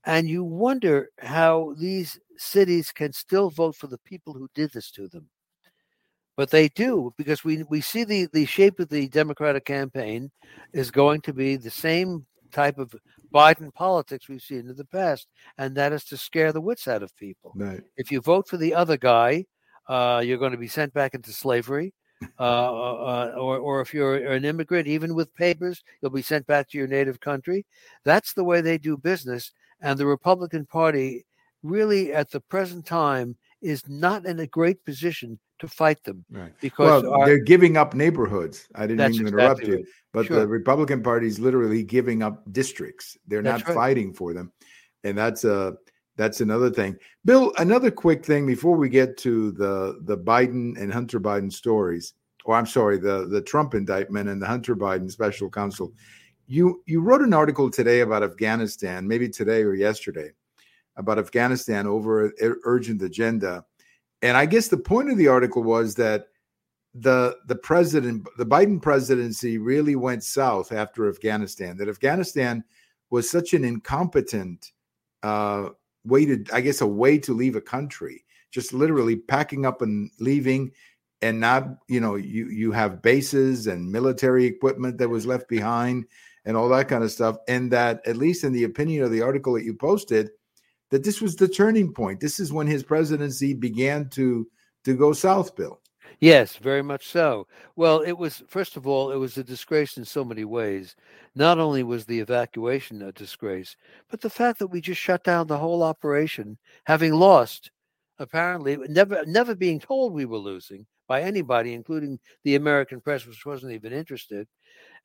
and 0.05 0.29
you 0.29 0.45
wonder 0.45 1.11
how 1.19 1.75
these 1.79 2.19
cities 2.37 2.93
can 2.93 3.13
still 3.13 3.51
vote 3.51 3.77
for 3.77 3.89
the 3.89 3.99
people 3.99 4.33
who 4.33 4.49
did 4.55 4.73
this 4.73 4.91
to 4.93 5.09
them. 5.09 5.29
But 6.37 6.51
they 6.51 6.69
do 6.69 7.13
because 7.19 7.43
we, 7.43 7.65
we 7.65 7.81
see 7.81 8.05
the, 8.05 8.29
the 8.33 8.47
shape 8.47 8.79
of 8.79 8.89
the 8.89 9.09
Democratic 9.09 9.65
campaign 9.65 10.31
is 10.73 10.91
going 10.91 11.21
to 11.23 11.33
be 11.33 11.57
the 11.57 11.71
same 11.71 12.27
type 12.53 12.79
of 12.79 12.95
Biden 13.35 13.75
politics 13.75 14.29
we've 14.29 14.41
seen 14.41 14.69
in 14.69 14.77
the 14.77 14.85
past, 14.85 15.27
and 15.59 15.77
that 15.77 15.93
is 15.93 16.05
to 16.05 16.17
scare 16.17 16.53
the 16.53 16.61
wits 16.61 16.89
out 16.89 17.03
of 17.03 17.15
people. 17.17 17.53
Right. 17.57 17.83
If 17.97 18.13
you 18.13 18.21
vote 18.21 18.49
for 18.49 18.57
the 18.57 18.75
other 18.75 18.97
guy, 18.97 19.47
uh, 19.89 20.23
you're 20.25 20.39
going 20.39 20.53
to 20.53 20.59
be 20.59 20.69
sent 20.69 20.95
back 20.95 21.15
into 21.15 21.33
slavery. 21.33 21.93
Uh, 22.39 22.43
uh, 22.43 23.35
or, 23.37 23.59
or 23.59 23.81
if 23.81 23.95
you're 23.95 24.17
an 24.17 24.45
immigrant, 24.45 24.89
even 24.89 25.15
with 25.15 25.33
papers, 25.37 25.85
you'll 26.01 26.11
be 26.11 26.23
sent 26.23 26.45
back 26.49 26.69
to 26.69 26.77
your 26.77 26.89
native 26.89 27.21
country. 27.21 27.65
That's 28.05 28.33
the 28.33 28.43
way 28.43 28.61
they 28.61 28.77
do 28.77 28.97
business. 28.97 29.53
And 29.81 29.99
the 29.99 30.07
Republican 30.07 30.67
Party 30.67 31.25
really 31.63 32.13
at 32.13 32.31
the 32.31 32.41
present 32.41 32.87
time 32.87 33.37
is 33.61 33.89
not 33.89 34.27
in 34.27 34.41
a 34.41 34.47
great 34.47 34.85
position 34.85 35.39
to 35.59 35.67
fight 35.67 36.03
them 36.05 36.25
right. 36.31 36.53
because 36.61 37.03
well, 37.03 37.15
our, 37.15 37.27
they're 37.27 37.39
giving 37.39 37.77
up 37.77 37.95
neighborhoods. 37.95 38.69
I 38.75 38.87
didn't 38.87 39.11
mean 39.11 39.21
to 39.21 39.27
interrupt 39.29 39.61
exactly 39.61 39.79
you, 39.81 39.87
but 40.13 40.27
sure. 40.27 40.41
the 40.41 40.47
Republican 40.47 41.03
Party 41.03 41.27
is 41.27 41.41
literally 41.41 41.83
giving 41.83 42.23
up 42.23 42.45
districts. 42.53 43.17
They're 43.27 43.43
that's 43.43 43.63
not 43.63 43.69
right. 43.69 43.75
fighting 43.75 44.13
for 44.13 44.33
them, 44.33 44.53
and 45.03 45.19
that's 45.19 45.45
a 45.45 45.75
that's 46.17 46.41
another 46.41 46.71
thing. 46.71 46.97
Bill, 47.25 47.53
another 47.59 47.91
quick 47.91 48.25
thing 48.25 48.47
before 48.47 48.77
we 48.77 48.89
get 48.89 49.17
to 49.19 49.53
the 49.53 49.99
the 50.05 50.17
Biden 50.17 50.81
and 50.81 50.93
Hunter 50.93 51.21
Biden 51.21 51.53
stories. 51.53 52.15
Or 52.45 52.55
I'm 52.55 52.67
sorry, 52.67 52.99
the 52.99 53.27
the 53.27 53.43
Trump 53.43 53.75
indictment 53.75 54.29
and 54.29 54.41
the 54.41 54.47
Hunter 54.47 54.77
Biden 54.77 55.11
special 55.11 55.51
counsel. 55.51 55.93
You 56.49 56.83
you 56.87 57.01
wrote 57.03 57.21
an 57.21 57.35
article 57.35 57.71
today 57.71 58.01
about 58.01 58.23
Afghanistan, 58.23 59.07
maybe 59.07 59.29
today 59.29 59.63
or 59.63 59.75
yesterday, 59.75 60.33
about 60.97 61.19
Afghanistan 61.19 61.87
over 61.87 62.33
urgent 62.65 63.03
agenda. 63.03 63.65
And 64.23 64.37
I 64.37 64.47
guess 64.47 64.69
the 64.69 64.79
point 64.79 65.11
of 65.11 65.19
the 65.19 65.29
article 65.29 65.63
was 65.63 65.95
that 65.97 66.29
the 66.95 67.37
the 67.47 67.55
president, 67.55 68.27
the 68.39 68.47
Biden 68.47 68.81
presidency, 68.81 69.59
really 69.59 69.95
went 69.95 70.25
south 70.25 70.73
after 70.73 71.09
Afghanistan. 71.09 71.77
That 71.77 71.89
Afghanistan 71.89 72.65
was 73.11 73.31
such 73.31 73.53
an 73.53 73.63
incompetent 73.65 74.73
uh, 75.23 75.69
way 76.05 76.25
to, 76.25 76.45
I 76.53 76.63
guess, 76.63 76.81
a 76.81 76.87
way 76.87 77.19
to 77.19 77.35
leave 77.35 77.57
a 77.57 77.61
country, 77.61 78.25
just 78.51 78.73
literally 78.73 79.17
packing 79.17 79.67
up 79.67 79.83
and 79.83 80.11
leaving, 80.19 80.73
and 81.21 81.41
not, 81.41 81.69
you 81.89 82.01
know, 82.01 82.15
you 82.15 82.49
you 82.49 82.73
have 82.73 83.03
bases 83.03 83.67
and 83.67 83.93
military 83.93 84.47
equipment 84.47 84.97
that 84.97 85.11
was 85.11 85.27
left 85.27 85.47
behind 85.49 86.07
and 86.45 86.57
all 86.57 86.69
that 86.69 86.89
kind 86.89 87.05
of 87.05 87.11
stuff. 87.11 87.37
And 87.49 87.71
that, 87.73 88.01
at 88.07 88.17
least 88.17 88.45
in 88.45 88.53
the 88.53 88.65
opinion 88.65 89.05
of 89.05 89.11
the 89.11 89.23
article 89.23 89.55
that 89.55 89.65
you 89.65 89.75
posted, 89.75 90.31
that 90.91 91.05
this 91.05 91.21
was 91.21 91.37
the 91.37 91.49
turning 91.49 91.93
point. 91.93 92.21
This 92.21 92.41
is 92.41 92.53
when 92.53 92.67
his 92.67 92.83
presidency 92.83 93.55
began 93.55 94.09
to 94.11 94.47
to 94.85 94.95
go 94.97 95.13
south, 95.13 95.55
Bill. 95.57 95.81
Yes, 96.21 96.57
very 96.57 96.83
much 96.83 97.07
so. 97.07 97.47
Well, 97.77 98.01
it 98.01 98.13
was 98.13 98.43
first 98.49 98.77
of 98.77 98.87
all, 98.87 99.13
it 99.13 99.17
was 99.17 99.37
a 99.37 99.45
disgrace 99.45 99.97
in 99.97 100.05
so 100.05 100.25
many 100.25 100.45
ways. 100.45 100.97
Not 101.35 101.59
only 101.59 101.83
was 101.83 102.05
the 102.05 102.19
evacuation 102.19 103.03
a 103.03 103.13
disgrace, 103.13 103.77
but 104.11 104.21
the 104.21 104.31
fact 104.31 104.59
that 104.59 104.69
we 104.69 104.81
just 104.81 105.01
shut 105.01 105.23
down 105.23 105.47
the 105.47 105.59
whole 105.59 105.83
operation, 105.83 106.59
having 106.85 107.13
lost 107.13 107.71
apparently 108.19 108.77
never 108.89 109.25
never 109.27 109.55
being 109.55 109.79
told 109.79 110.13
we 110.13 110.25
were 110.25 110.39
losing 110.39 110.87
by 111.07 111.23
anybody, 111.23 111.73
including 111.73 112.19
the 112.45 112.57
American 112.57 113.01
press, 113.01 113.27
which 113.27 113.47
wasn't 113.47 113.73
even 113.73 113.93
interested, 113.93 114.49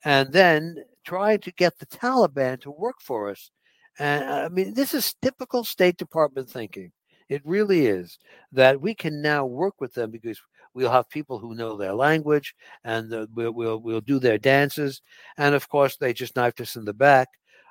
and 0.03 0.31
then 0.31 0.77
trying 1.05 1.39
to 1.39 1.51
get 1.51 1.77
the 1.79 1.85
Taliban 1.85 2.61
to 2.61 2.71
work 2.71 2.95
for 3.01 3.29
us. 3.29 3.51
And 3.99 4.23
I 4.23 4.49
mean, 4.49 4.73
this 4.73 4.93
is 4.93 5.15
typical 5.21 5.63
State 5.63 5.97
Department 5.97 6.49
thinking. 6.49 6.91
It 7.29 7.41
really 7.45 7.87
is 7.87 8.19
that 8.51 8.81
we 8.81 8.93
can 8.93 9.21
now 9.21 9.45
work 9.45 9.79
with 9.79 9.93
them 9.93 10.11
because 10.11 10.39
we'll 10.73 10.91
have 10.91 11.09
people 11.09 11.39
who 11.39 11.55
know 11.55 11.77
their 11.77 11.93
language 11.93 12.55
and 12.83 13.13
uh, 13.13 13.27
we'll, 13.33 13.51
we'll, 13.51 13.79
we'll 13.79 14.01
do 14.01 14.19
their 14.19 14.37
dances. 14.37 15.01
And 15.37 15.55
of 15.55 15.69
course, 15.69 15.97
they 15.97 16.13
just 16.13 16.35
knifed 16.35 16.61
us 16.61 16.75
in 16.75 16.85
the 16.85 16.93
back. 16.93 17.27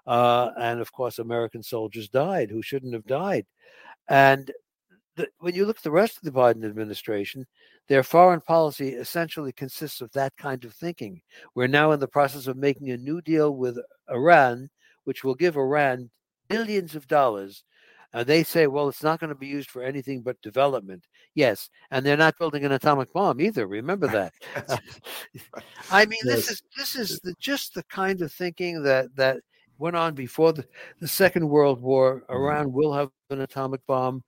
Uh, 0.06 0.50
and 0.58 0.80
of 0.80 0.92
course, 0.92 1.18
American 1.18 1.62
soldiers 1.62 2.08
died 2.08 2.50
who 2.50 2.62
shouldn't 2.62 2.94
have 2.94 3.06
died. 3.06 3.46
And 4.08 4.50
the, 5.16 5.28
when 5.38 5.54
you 5.54 5.66
look 5.66 5.78
at 5.78 5.82
the 5.82 5.90
rest 5.90 6.16
of 6.16 6.22
the 6.22 6.30
Biden 6.30 6.64
administration, 6.64 7.46
their 7.88 8.02
foreign 8.02 8.40
policy 8.40 8.90
essentially 8.90 9.52
consists 9.52 10.00
of 10.00 10.10
that 10.12 10.36
kind 10.36 10.64
of 10.64 10.72
thinking. 10.72 11.20
We're 11.54 11.66
now 11.66 11.92
in 11.92 12.00
the 12.00 12.08
process 12.08 12.46
of 12.46 12.56
making 12.56 12.90
a 12.90 12.96
new 12.96 13.20
deal 13.20 13.54
with 13.54 13.78
Iran, 14.10 14.70
which 15.04 15.24
will 15.24 15.34
give 15.34 15.56
Iran 15.56 16.10
billions 16.48 16.94
of 16.94 17.06
dollars. 17.06 17.64
And 18.14 18.26
they 18.26 18.44
say, 18.44 18.66
well, 18.66 18.88
it's 18.88 19.02
not 19.02 19.20
going 19.20 19.28
to 19.28 19.34
be 19.34 19.46
used 19.46 19.70
for 19.70 19.82
anything 19.82 20.20
but 20.20 20.40
development. 20.42 21.06
Yes, 21.34 21.70
and 21.90 22.04
they're 22.04 22.16
not 22.16 22.38
building 22.38 22.64
an 22.64 22.72
atomic 22.72 23.10
bomb 23.12 23.40
either. 23.40 23.66
Remember 23.66 24.06
that. 24.08 24.32
I 25.90 26.04
mean, 26.04 26.20
yes. 26.24 26.46
this 26.46 26.50
is 26.50 26.62
this 26.76 26.96
is 26.96 27.20
the, 27.20 27.34
just 27.40 27.74
the 27.74 27.82
kind 27.84 28.20
of 28.20 28.30
thinking 28.30 28.82
that 28.82 29.14
that 29.16 29.38
went 29.78 29.96
on 29.96 30.14
before 30.14 30.52
the, 30.52 30.66
the 31.00 31.08
Second 31.08 31.48
World 31.48 31.80
War. 31.80 32.20
Mm-hmm. 32.20 32.32
Iran 32.34 32.72
will 32.72 32.92
have 32.92 33.08
an 33.30 33.40
atomic 33.40 33.80
bomb 33.86 34.22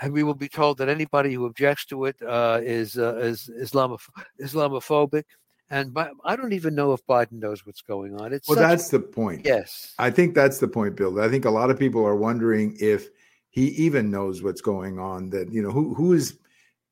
and 0.00 0.12
we 0.12 0.22
will 0.22 0.34
be 0.34 0.48
told 0.48 0.78
that 0.78 0.88
anybody 0.88 1.32
who 1.34 1.46
objects 1.46 1.86
to 1.86 2.04
it 2.06 2.16
uh, 2.22 2.60
is 2.62 2.96
uh, 2.98 3.16
is 3.16 3.50
Islamoph- 3.60 4.08
Islamophobic. 4.40 5.24
And 5.68 5.96
I 6.24 6.36
don't 6.36 6.52
even 6.52 6.76
know 6.76 6.92
if 6.92 7.04
Biden 7.06 7.40
knows 7.40 7.66
what's 7.66 7.82
going 7.82 8.14
on. 8.20 8.32
It's 8.32 8.48
well, 8.48 8.56
that's 8.56 8.88
the 8.88 9.00
point. 9.00 9.44
Yes, 9.44 9.94
I 9.98 10.10
think 10.10 10.34
that's 10.34 10.58
the 10.58 10.68
point, 10.68 10.94
Bill. 10.94 11.20
I 11.20 11.28
think 11.28 11.44
a 11.44 11.50
lot 11.50 11.70
of 11.70 11.78
people 11.78 12.06
are 12.06 12.14
wondering 12.14 12.76
if 12.78 13.08
he 13.50 13.68
even 13.70 14.10
knows 14.10 14.44
what's 14.44 14.60
going 14.60 15.00
on. 15.00 15.30
That 15.30 15.52
you 15.52 15.62
know 15.62 15.72
who 15.72 15.92
who 15.94 16.12
is 16.12 16.38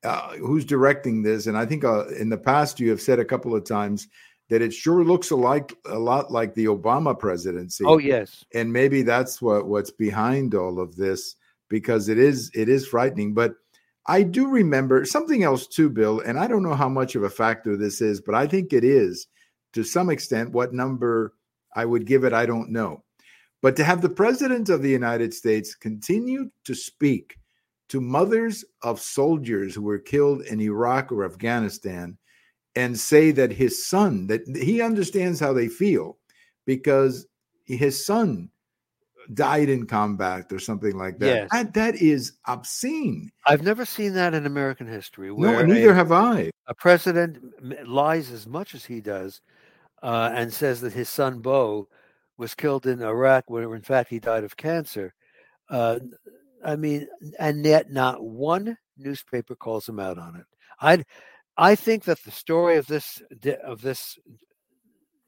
uh, 0.04 0.30
who's 0.36 0.64
directing 0.64 1.22
this. 1.22 1.46
And 1.46 1.56
I 1.56 1.66
think 1.66 1.84
uh, 1.84 2.08
in 2.08 2.28
the 2.28 2.36
past 2.36 2.80
you 2.80 2.90
have 2.90 3.00
said 3.00 3.18
a 3.18 3.24
couple 3.24 3.54
of 3.54 3.64
times 3.64 4.08
that 4.50 4.60
it 4.60 4.72
sure 4.72 5.04
looks 5.04 5.30
alike 5.30 5.74
a 5.86 5.98
lot 5.98 6.30
like 6.30 6.54
the 6.54 6.66
Obama 6.66 7.18
presidency. 7.18 7.84
Oh 7.86 7.98
yes, 7.98 8.44
and 8.54 8.72
maybe 8.72 9.02
that's 9.02 9.40
what 9.40 9.66
what's 9.66 9.90
behind 9.90 10.54
all 10.54 10.80
of 10.80 10.96
this 10.96 11.36
because 11.68 12.08
it 12.08 12.18
is 12.18 12.50
it 12.54 12.68
is 12.68 12.86
frightening. 12.86 13.34
But 13.34 13.54
I 14.06 14.22
do 14.22 14.48
remember 14.48 15.04
something 15.04 15.42
else 15.42 15.66
too, 15.66 15.88
Bill, 15.88 16.20
and 16.20 16.38
I 16.38 16.46
don't 16.46 16.62
know 16.62 16.74
how 16.74 16.88
much 16.88 17.14
of 17.14 17.22
a 17.22 17.30
factor 17.30 17.76
this 17.76 18.00
is, 18.00 18.20
but 18.20 18.34
I 18.34 18.46
think 18.46 18.72
it 18.72 18.84
is 18.84 19.26
to 19.72 19.82
some 19.82 20.10
extent. 20.10 20.52
What 20.52 20.74
number 20.74 21.34
I 21.74 21.84
would 21.84 22.06
give 22.06 22.24
it, 22.24 22.32
I 22.32 22.46
don't 22.46 22.70
know. 22.70 23.02
But 23.62 23.76
to 23.76 23.84
have 23.84 24.02
the 24.02 24.10
president 24.10 24.68
of 24.68 24.82
the 24.82 24.90
United 24.90 25.32
States 25.32 25.74
continue 25.74 26.50
to 26.64 26.74
speak 26.74 27.36
to 27.88 28.00
mothers 28.00 28.64
of 28.82 29.00
soldiers 29.00 29.74
who 29.74 29.82
were 29.82 29.98
killed 29.98 30.42
in 30.42 30.60
Iraq 30.60 31.10
or 31.10 31.24
Afghanistan 31.24 32.18
and 32.76 32.98
say 32.98 33.30
that 33.30 33.52
his 33.52 33.86
son, 33.86 34.26
that 34.26 34.42
he 34.56 34.82
understands 34.82 35.40
how 35.40 35.52
they 35.52 35.68
feel 35.68 36.18
because 36.66 37.26
his 37.66 38.04
son 38.04 38.50
died 39.32 39.68
in 39.68 39.86
combat 39.86 40.52
or 40.52 40.58
something 40.58 40.96
like 40.96 41.18
that. 41.18 41.26
Yes. 41.26 41.48
That 41.52 41.74
that 41.74 41.94
is 41.96 42.32
obscene. 42.46 43.30
I've 43.46 43.62
never 43.62 43.84
seen 43.84 44.14
that 44.14 44.34
in 44.34 44.46
American 44.46 44.86
history. 44.86 45.34
no, 45.34 45.62
neither 45.64 45.90
a, 45.90 45.94
have 45.94 46.12
I. 46.12 46.50
A 46.66 46.74
president 46.74 47.38
lies 47.86 48.30
as 48.30 48.46
much 48.46 48.74
as 48.74 48.84
he 48.84 49.00
does, 49.00 49.40
uh, 50.02 50.30
and 50.34 50.52
says 50.52 50.80
that 50.82 50.92
his 50.92 51.08
son 51.08 51.40
Beau 51.40 51.88
was 52.36 52.54
killed 52.54 52.86
in 52.86 53.02
Iraq, 53.02 53.44
where 53.48 53.74
in 53.74 53.82
fact 53.82 54.10
he 54.10 54.18
died 54.18 54.44
of 54.44 54.56
cancer. 54.56 55.14
Uh, 55.70 56.00
I 56.64 56.76
mean, 56.76 57.06
and 57.38 57.64
yet 57.64 57.90
not 57.90 58.22
one 58.22 58.76
newspaper 58.96 59.54
calls 59.54 59.88
him 59.88 60.00
out 60.00 60.18
on 60.18 60.36
it. 60.36 60.46
I, 60.80 61.04
I 61.56 61.74
think 61.74 62.04
that 62.04 62.22
the 62.24 62.30
story 62.30 62.76
of 62.76 62.86
this 62.86 63.22
of 63.62 63.80
this 63.80 64.18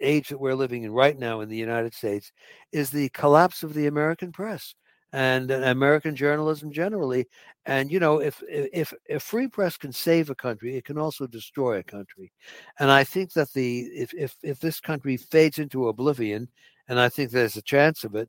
age 0.00 0.28
that 0.28 0.40
we're 0.40 0.54
living 0.54 0.84
in 0.84 0.92
right 0.92 1.18
now 1.18 1.40
in 1.40 1.48
the 1.48 1.56
United 1.56 1.94
States 1.94 2.32
is 2.72 2.90
the 2.90 3.08
collapse 3.10 3.62
of 3.62 3.74
the 3.74 3.86
American 3.86 4.32
press 4.32 4.74
and 5.12 5.50
uh, 5.50 5.54
American 5.64 6.14
journalism 6.14 6.70
generally. 6.70 7.26
And 7.64 7.90
you 7.90 7.98
know, 7.98 8.20
if 8.20 8.42
if 8.48 8.92
if 9.06 9.22
free 9.22 9.48
press 9.48 9.76
can 9.76 9.92
save 9.92 10.30
a 10.30 10.34
country, 10.34 10.76
it 10.76 10.84
can 10.84 10.98
also 10.98 11.26
destroy 11.26 11.78
a 11.78 11.82
country. 11.82 12.32
And 12.78 12.90
I 12.90 13.04
think 13.04 13.32
that 13.32 13.52
the 13.52 13.80
if 13.94 14.12
if 14.14 14.36
if 14.42 14.60
this 14.60 14.80
country 14.80 15.16
fades 15.16 15.58
into 15.58 15.88
oblivion, 15.88 16.48
and 16.88 17.00
I 17.00 17.08
think 17.08 17.30
there's 17.30 17.56
a 17.56 17.62
chance 17.62 18.04
of 18.04 18.14
it, 18.14 18.28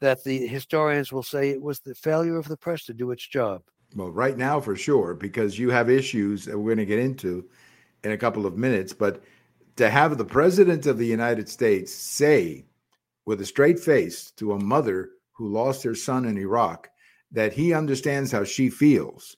that 0.00 0.22
the 0.24 0.46
historians 0.46 1.12
will 1.12 1.22
say 1.22 1.50
it 1.50 1.62
was 1.62 1.80
the 1.80 1.94
failure 1.94 2.36
of 2.36 2.48
the 2.48 2.56
press 2.56 2.84
to 2.84 2.94
do 2.94 3.10
its 3.10 3.26
job. 3.26 3.62
Well, 3.94 4.10
right 4.10 4.36
now 4.36 4.60
for 4.60 4.76
sure, 4.76 5.14
because 5.14 5.58
you 5.58 5.70
have 5.70 5.88
issues 5.88 6.44
that 6.44 6.58
we're 6.58 6.74
going 6.74 6.78
to 6.78 6.86
get 6.86 6.98
into 6.98 7.48
in 8.04 8.12
a 8.12 8.18
couple 8.18 8.46
of 8.46 8.58
minutes, 8.58 8.92
but 8.92 9.22
to 9.76 9.90
have 9.90 10.16
the 10.16 10.24
president 10.24 10.86
of 10.86 10.98
the 10.98 11.06
United 11.06 11.48
States 11.48 11.92
say 11.92 12.64
with 13.26 13.40
a 13.40 13.46
straight 13.46 13.78
face 13.78 14.30
to 14.32 14.52
a 14.52 14.62
mother 14.62 15.10
who 15.32 15.48
lost 15.48 15.82
her 15.82 15.94
son 15.94 16.24
in 16.24 16.38
Iraq 16.38 16.88
that 17.32 17.52
he 17.52 17.74
understands 17.74 18.32
how 18.32 18.44
she 18.44 18.70
feels. 18.70 19.36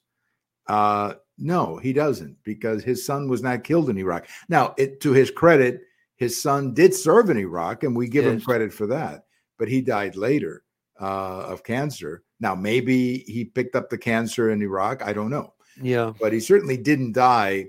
Uh, 0.67 1.13
no, 1.37 1.77
he 1.77 1.93
doesn't, 1.93 2.37
because 2.43 2.83
his 2.83 3.05
son 3.05 3.27
was 3.27 3.41
not 3.41 3.63
killed 3.63 3.89
in 3.89 3.97
Iraq. 3.97 4.27
Now, 4.47 4.75
it, 4.77 5.01
to 5.01 5.11
his 5.11 5.31
credit, 5.31 5.81
his 6.15 6.41
son 6.41 6.73
did 6.73 6.93
serve 6.93 7.29
in 7.29 7.37
Iraq, 7.37 7.83
and 7.83 7.95
we 7.95 8.07
give 8.07 8.25
yes. 8.25 8.33
him 8.33 8.41
credit 8.41 8.73
for 8.73 8.87
that. 8.87 9.25
But 9.57 9.67
he 9.67 9.81
died 9.81 10.15
later 10.15 10.63
uh, 10.99 11.41
of 11.47 11.63
cancer. 11.63 12.23
Now, 12.39 12.55
maybe 12.55 13.19
he 13.19 13.45
picked 13.45 13.75
up 13.75 13.89
the 13.89 13.97
cancer 13.97 14.51
in 14.51 14.61
Iraq. 14.61 15.01
I 15.01 15.13
don't 15.13 15.29
know. 15.29 15.53
Yeah, 15.81 16.13
but 16.19 16.33
he 16.33 16.41
certainly 16.41 16.77
didn't 16.77 17.13
die 17.13 17.67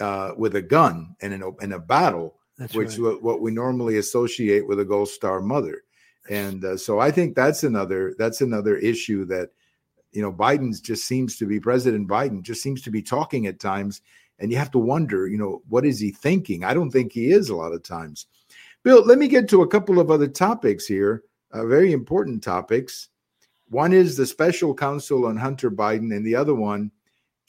uh, 0.00 0.32
with 0.36 0.56
a 0.56 0.62
gun 0.62 1.14
and 1.20 1.32
in 1.32 1.42
a, 1.42 1.56
in 1.58 1.72
a 1.72 1.78
battle, 1.78 2.36
that's 2.58 2.74
which 2.74 2.98
right. 2.98 3.22
what 3.22 3.40
we 3.40 3.50
normally 3.50 3.98
associate 3.98 4.66
with 4.66 4.80
a 4.80 4.84
Gold 4.84 5.08
Star 5.08 5.40
mother. 5.40 5.82
And 6.28 6.64
uh, 6.64 6.76
so 6.76 7.00
I 7.00 7.10
think 7.10 7.34
that's 7.34 7.64
another 7.64 8.14
that's 8.18 8.40
another 8.40 8.76
issue 8.76 9.24
that 9.26 9.50
you 10.12 10.22
know 10.22 10.32
Biden's 10.32 10.80
just 10.80 11.06
seems 11.06 11.36
to 11.38 11.46
be 11.46 11.58
President 11.58 12.08
Biden 12.08 12.42
just 12.42 12.62
seems 12.62 12.82
to 12.82 12.90
be 12.90 13.02
talking 13.02 13.46
at 13.46 13.58
times, 13.58 14.02
and 14.38 14.50
you 14.50 14.58
have 14.58 14.70
to 14.72 14.78
wonder, 14.78 15.26
you 15.26 15.38
know, 15.38 15.62
what 15.68 15.86
is 15.86 15.98
he 15.98 16.10
thinking? 16.10 16.64
I 16.64 16.74
don't 16.74 16.90
think 16.90 17.12
he 17.12 17.32
is 17.32 17.48
a 17.48 17.56
lot 17.56 17.72
of 17.72 17.82
times. 17.82 18.26
Bill, 18.82 19.04
let 19.04 19.18
me 19.18 19.28
get 19.28 19.48
to 19.50 19.62
a 19.62 19.68
couple 19.68 19.98
of 19.98 20.10
other 20.10 20.28
topics 20.28 20.86
here, 20.86 21.24
uh, 21.52 21.66
very 21.66 21.92
important 21.92 22.42
topics. 22.42 23.08
One 23.68 23.92
is 23.92 24.16
the 24.16 24.26
special 24.26 24.74
counsel 24.74 25.26
on 25.26 25.36
Hunter 25.36 25.70
Biden, 25.70 26.14
and 26.14 26.26
the 26.26 26.36
other 26.36 26.54
one 26.54 26.90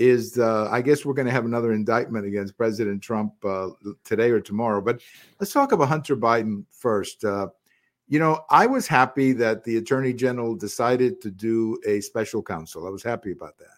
is 0.01 0.39
uh, 0.39 0.67
I 0.72 0.81
guess 0.81 1.05
we're 1.05 1.13
going 1.13 1.27
to 1.27 1.31
have 1.31 1.46
another 1.46 1.74
indictment 1.74 2.25
against 2.25 2.58
President 2.58 3.01
Trump 3.03 3.34
uh, 3.46 3.70
today 4.03 4.31
or 4.31 4.41
tomorrow. 4.41 4.81
But 4.81 5.01
let's 5.39 5.53
talk 5.53 5.72
about 5.72 5.88
Hunter 5.88 6.17
Biden 6.17 6.65
first. 6.72 7.24
Uh, 7.24 7.48
you 8.08 8.20
know, 8.20 8.43
I 8.50 8.65
was 8.65 8.88
happy 8.88 9.31
that 9.34 9.63
the 9.63 9.77
Attorney 9.77 10.13
General 10.13 10.55
decided 10.55 11.22
to 11.22 11.29
do 11.29 11.79
a 11.86 12.01
special 12.01 12.41
counsel. 12.41 12.88
I 12.88 12.89
was 12.89 13.03
happy 13.03 13.31
about 13.31 13.58
that. 13.60 13.77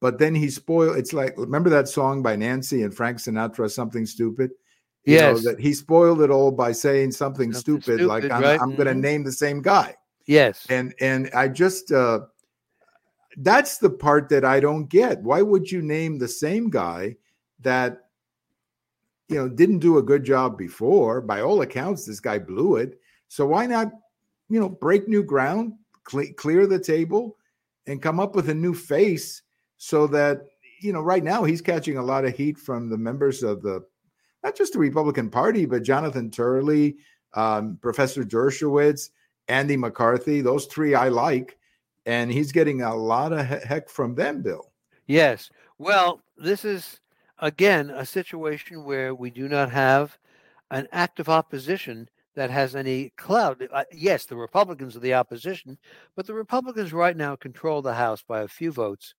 But 0.00 0.18
then 0.18 0.34
he 0.34 0.50
spoiled. 0.50 0.96
It's 0.96 1.12
like 1.12 1.34
remember 1.36 1.70
that 1.70 1.86
song 1.86 2.22
by 2.22 2.34
Nancy 2.34 2.82
and 2.82 2.92
Frank 2.92 3.18
Sinatra, 3.18 3.70
"Something 3.70 4.06
Stupid." 4.06 4.50
You 5.04 5.14
yes, 5.14 5.44
know, 5.44 5.50
that 5.50 5.60
he 5.60 5.74
spoiled 5.74 6.22
it 6.22 6.30
all 6.30 6.50
by 6.50 6.72
saying 6.72 7.12
something, 7.12 7.52
something 7.52 7.60
stupid, 7.60 7.98
stupid, 7.98 8.06
like 8.06 8.24
I'm, 8.24 8.42
right? 8.42 8.60
I'm 8.60 8.74
going 8.74 8.86
to 8.86 8.92
mm-hmm. 8.92 9.00
name 9.00 9.24
the 9.24 9.32
same 9.32 9.60
guy. 9.60 9.96
Yes, 10.26 10.66
and 10.70 10.94
and 11.00 11.30
I 11.34 11.48
just 11.48 11.92
uh, 11.92 12.20
that's 13.38 13.78
the 13.78 13.90
part 13.90 14.28
that 14.28 14.44
I 14.44 14.60
don't 14.60 14.88
get. 14.88 15.22
Why 15.22 15.42
would 15.42 15.70
you 15.70 15.82
name 15.82 16.18
the 16.18 16.28
same 16.28 16.70
guy 16.70 17.16
that 17.60 18.06
you 19.28 19.36
know 19.36 19.48
didn't 19.48 19.78
do 19.78 19.98
a 19.98 20.02
good 20.02 20.24
job 20.24 20.58
before? 20.58 21.20
By 21.20 21.40
all 21.40 21.62
accounts, 21.62 22.04
this 22.04 22.20
guy 22.20 22.38
blew 22.38 22.76
it. 22.76 22.98
So 23.28 23.46
why 23.46 23.66
not, 23.66 23.92
you 24.48 24.60
know, 24.60 24.68
break 24.68 25.08
new 25.08 25.22
ground, 25.22 25.74
cl- 26.08 26.32
clear 26.36 26.66
the 26.66 26.78
table, 26.78 27.36
and 27.86 28.02
come 28.02 28.20
up 28.20 28.34
with 28.34 28.50
a 28.50 28.54
new 28.54 28.74
face 28.74 29.42
so 29.78 30.06
that 30.08 30.42
you 30.80 30.92
know 30.92 31.00
right 31.00 31.24
now 31.24 31.44
he's 31.44 31.62
catching 31.62 31.96
a 31.96 32.02
lot 32.02 32.24
of 32.24 32.36
heat 32.36 32.58
from 32.58 32.90
the 32.90 32.98
members 32.98 33.42
of 33.42 33.62
the 33.62 33.84
not 34.44 34.56
just 34.56 34.72
the 34.72 34.78
Republican 34.78 35.30
Party, 35.30 35.66
but 35.66 35.84
Jonathan 35.84 36.30
Turley, 36.30 36.96
um, 37.34 37.78
Professor 37.80 38.24
Dershowitz, 38.24 39.10
Andy 39.48 39.76
McCarthy. 39.76 40.40
Those 40.40 40.66
three 40.66 40.94
I 40.94 41.08
like 41.08 41.56
and 42.06 42.30
he's 42.30 42.52
getting 42.52 42.82
a 42.82 42.94
lot 42.94 43.32
of 43.32 43.46
heck 43.46 43.88
from 43.88 44.14
them, 44.14 44.42
Bill. 44.42 44.70
Yes. 45.06 45.50
Well, 45.78 46.22
this 46.36 46.64
is 46.64 47.00
again 47.38 47.90
a 47.90 48.06
situation 48.06 48.84
where 48.84 49.14
we 49.14 49.30
do 49.30 49.48
not 49.48 49.70
have 49.70 50.18
an 50.70 50.88
active 50.92 51.28
opposition 51.28 52.08
that 52.34 52.50
has 52.50 52.74
any 52.74 53.12
clout. 53.16 53.60
Uh, 53.72 53.84
yes, 53.92 54.24
the 54.24 54.36
Republicans 54.36 54.96
are 54.96 55.00
the 55.00 55.14
opposition, 55.14 55.76
but 56.16 56.26
the 56.26 56.34
Republicans 56.34 56.92
right 56.92 57.16
now 57.16 57.36
control 57.36 57.82
the 57.82 57.94
House 57.94 58.22
by 58.26 58.40
a 58.40 58.48
few 58.48 58.72
votes. 58.72 59.14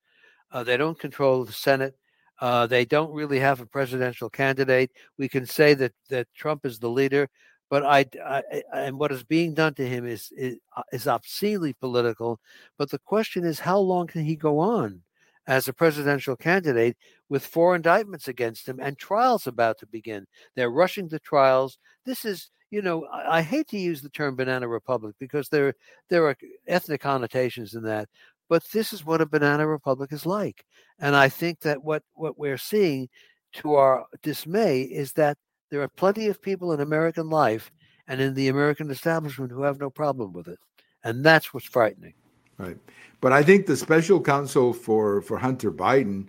Uh, 0.51 0.63
they 0.63 0.77
don't 0.77 0.99
control 0.99 1.45
the 1.45 1.51
Senate. 1.51 1.95
Uh, 2.41 2.65
they 2.65 2.85
don't 2.85 3.13
really 3.13 3.39
have 3.39 3.61
a 3.61 3.65
presidential 3.65 4.29
candidate. 4.29 4.91
We 5.17 5.29
can 5.29 5.45
say 5.45 5.73
that 5.75 5.93
that 6.09 6.27
Trump 6.35 6.65
is 6.65 6.79
the 6.79 6.89
leader, 6.89 7.29
but 7.69 7.83
I, 7.85 8.05
I 8.25 8.43
and 8.73 8.99
what 8.99 9.11
is 9.11 9.23
being 9.23 9.53
done 9.53 9.73
to 9.75 9.87
him 9.87 10.05
is, 10.05 10.31
is 10.35 10.57
uh, 10.75 10.83
is 10.91 11.07
obscenely 11.07 11.73
political. 11.73 12.39
But 12.77 12.89
the 12.89 12.99
question 12.99 13.45
is, 13.45 13.59
how 13.59 13.79
long 13.79 14.07
can 14.07 14.23
he 14.23 14.35
go 14.35 14.59
on 14.59 15.01
as 15.47 15.67
a 15.67 15.73
presidential 15.73 16.35
candidate 16.35 16.97
with 17.29 17.45
four 17.45 17.75
indictments 17.75 18.27
against 18.27 18.67
him 18.67 18.79
and 18.81 18.97
trials 18.97 19.47
about 19.47 19.79
to 19.79 19.87
begin? 19.87 20.25
They're 20.55 20.69
rushing 20.69 21.07
the 21.07 21.19
trials. 21.19 21.77
This 22.05 22.25
is 22.25 22.49
you 22.73 22.81
know, 22.81 23.05
I, 23.05 23.37
I, 23.37 23.41
hate 23.43 23.67
to 23.67 23.77
use 23.77 24.01
the 24.01 24.09
term 24.09 24.35
banana 24.35 24.67
republic 24.67 25.15
because 25.19 25.47
there 25.47 25.75
there 26.09 26.25
are 26.25 26.35
ethnic 26.67 27.01
connotations 27.01 27.75
in 27.75 27.83
that, 27.83 28.09
but 28.49 28.63
this 28.73 28.93
is 28.93 29.05
what 29.05 29.21
a 29.21 29.27
banana 29.27 29.67
republic 29.67 30.11
is 30.11 30.25
like. 30.25 30.65
And 30.99 31.15
I 31.15 31.29
think 31.29 31.59
that 31.61 31.83
what 31.83 32.01
what 32.13 32.39
we're 32.39 32.57
seeing 32.57 33.09
to 33.53 33.75
our 33.75 34.05
dismay 34.23 34.81
is 34.81 35.13
that 35.13 35.37
there 35.69 35.81
are 35.81 35.87
plenty 35.87 36.27
of 36.27 36.41
people 36.41 36.71
in 36.71 36.79
American 36.79 37.29
life 37.29 37.71
and 38.07 38.21
in 38.21 38.33
the 38.33 38.49
American 38.49 38.89
establishment 38.91 39.51
who 39.51 39.63
have 39.63 39.79
no 39.79 39.89
problem 39.89 40.33
with 40.33 40.47
it. 40.47 40.59
And 41.03 41.23
that's 41.23 41.53
what's 41.53 41.65
frightening. 41.65 42.13
Right. 42.57 42.77
But 43.21 43.33
I 43.33 43.43
think 43.43 43.65
the 43.65 43.75
special 43.75 44.21
counsel 44.21 44.73
for 44.73 45.21
for 45.21 45.37
Hunter 45.37 45.71
Biden, 45.71 46.27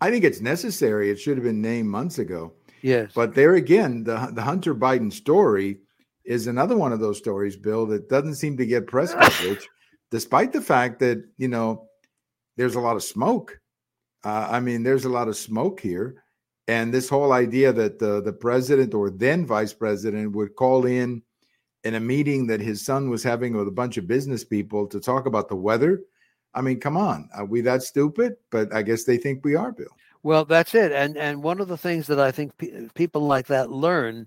I 0.00 0.10
think 0.10 0.24
it's 0.24 0.40
necessary. 0.40 1.10
It 1.10 1.18
should 1.18 1.36
have 1.36 1.44
been 1.44 1.62
named 1.62 1.88
months 1.88 2.18
ago 2.18 2.52
Yes. 2.84 3.12
But 3.14 3.34
there 3.34 3.54
again, 3.54 4.04
the 4.04 4.28
the 4.34 4.42
Hunter 4.42 4.74
Biden 4.74 5.10
story 5.10 5.78
is 6.26 6.46
another 6.46 6.76
one 6.76 6.92
of 6.92 7.00
those 7.00 7.16
stories, 7.16 7.56
Bill, 7.56 7.86
that 7.86 8.10
doesn't 8.10 8.34
seem 8.34 8.58
to 8.58 8.66
get 8.66 8.86
press 8.86 9.14
coverage, 9.18 9.66
despite 10.10 10.52
the 10.52 10.60
fact 10.60 10.98
that 11.00 11.24
you 11.38 11.48
know 11.48 11.88
there's 12.58 12.74
a 12.74 12.80
lot 12.80 12.96
of 12.96 13.02
smoke. 13.02 13.58
Uh, 14.22 14.48
I 14.50 14.60
mean, 14.60 14.82
there's 14.82 15.06
a 15.06 15.08
lot 15.08 15.28
of 15.28 15.36
smoke 15.38 15.80
here, 15.80 16.23
and 16.68 16.92
this 16.92 17.08
whole 17.08 17.32
idea 17.32 17.72
that 17.72 17.98
the 17.98 18.22
the 18.22 18.32
president 18.32 18.94
or 18.94 19.10
then 19.10 19.46
vice 19.46 19.72
president 19.72 20.32
would 20.32 20.54
call 20.56 20.86
in 20.86 21.22
in 21.84 21.94
a 21.94 22.00
meeting 22.00 22.46
that 22.46 22.60
his 22.60 22.84
son 22.84 23.10
was 23.10 23.22
having 23.22 23.54
with 23.54 23.68
a 23.68 23.72
bunch 23.72 23.96
of 23.98 24.06
business 24.06 24.44
people 24.44 24.86
to 24.86 24.98
talk 25.00 25.26
about 25.26 25.48
the 25.48 25.56
weather. 25.56 26.00
I 26.54 26.62
mean, 26.62 26.80
come 26.80 26.96
on, 26.96 27.28
are 27.34 27.44
we 27.44 27.60
that 27.62 27.82
stupid? 27.82 28.36
But 28.50 28.72
I 28.72 28.82
guess 28.82 29.04
they 29.04 29.18
think 29.18 29.44
we 29.44 29.54
are, 29.54 29.72
Bill. 29.72 29.88
Well, 30.22 30.44
that's 30.44 30.74
it. 30.74 30.92
And 30.92 31.16
and 31.16 31.42
one 31.42 31.60
of 31.60 31.68
the 31.68 31.76
things 31.76 32.06
that 32.06 32.18
I 32.18 32.30
think 32.30 32.56
pe- 32.56 32.88
people 32.94 33.22
like 33.22 33.46
that 33.48 33.70
learn 33.70 34.26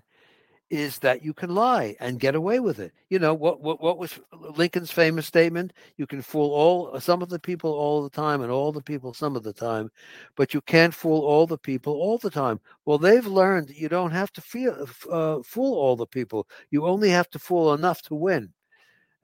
is 0.70 0.98
that 0.98 1.24
you 1.24 1.32
can 1.32 1.54
lie 1.54 1.96
and 2.00 2.20
get 2.20 2.34
away 2.34 2.60
with 2.60 2.78
it. 2.78 2.92
You 3.08 3.18
know 3.18 3.32
what 3.34 3.60
what 3.60 3.80
what 3.82 3.98
was 3.98 4.18
Lincoln's 4.56 4.90
famous 4.90 5.26
statement? 5.26 5.72
You 5.96 6.06
can 6.06 6.22
fool 6.22 6.50
all 6.52 7.00
some 7.00 7.22
of 7.22 7.30
the 7.30 7.38
people 7.38 7.72
all 7.72 8.02
the 8.02 8.10
time 8.10 8.42
and 8.42 8.50
all 8.50 8.72
the 8.72 8.82
people 8.82 9.14
some 9.14 9.36
of 9.36 9.42
the 9.42 9.52
time, 9.52 9.90
but 10.36 10.52
you 10.52 10.60
can't 10.60 10.94
fool 10.94 11.22
all 11.24 11.46
the 11.46 11.58
people 11.58 11.94
all 11.94 12.18
the 12.18 12.30
time. 12.30 12.60
Well, 12.84 12.98
they've 12.98 13.26
learned 13.26 13.70
you 13.70 13.88
don't 13.88 14.10
have 14.10 14.32
to 14.34 14.40
feel, 14.40 14.86
uh, 15.10 15.38
fool 15.42 15.78
all 15.78 15.96
the 15.96 16.06
people. 16.06 16.46
You 16.70 16.86
only 16.86 17.10
have 17.10 17.30
to 17.30 17.38
fool 17.38 17.72
enough 17.74 18.02
to 18.02 18.14
win. 18.14 18.52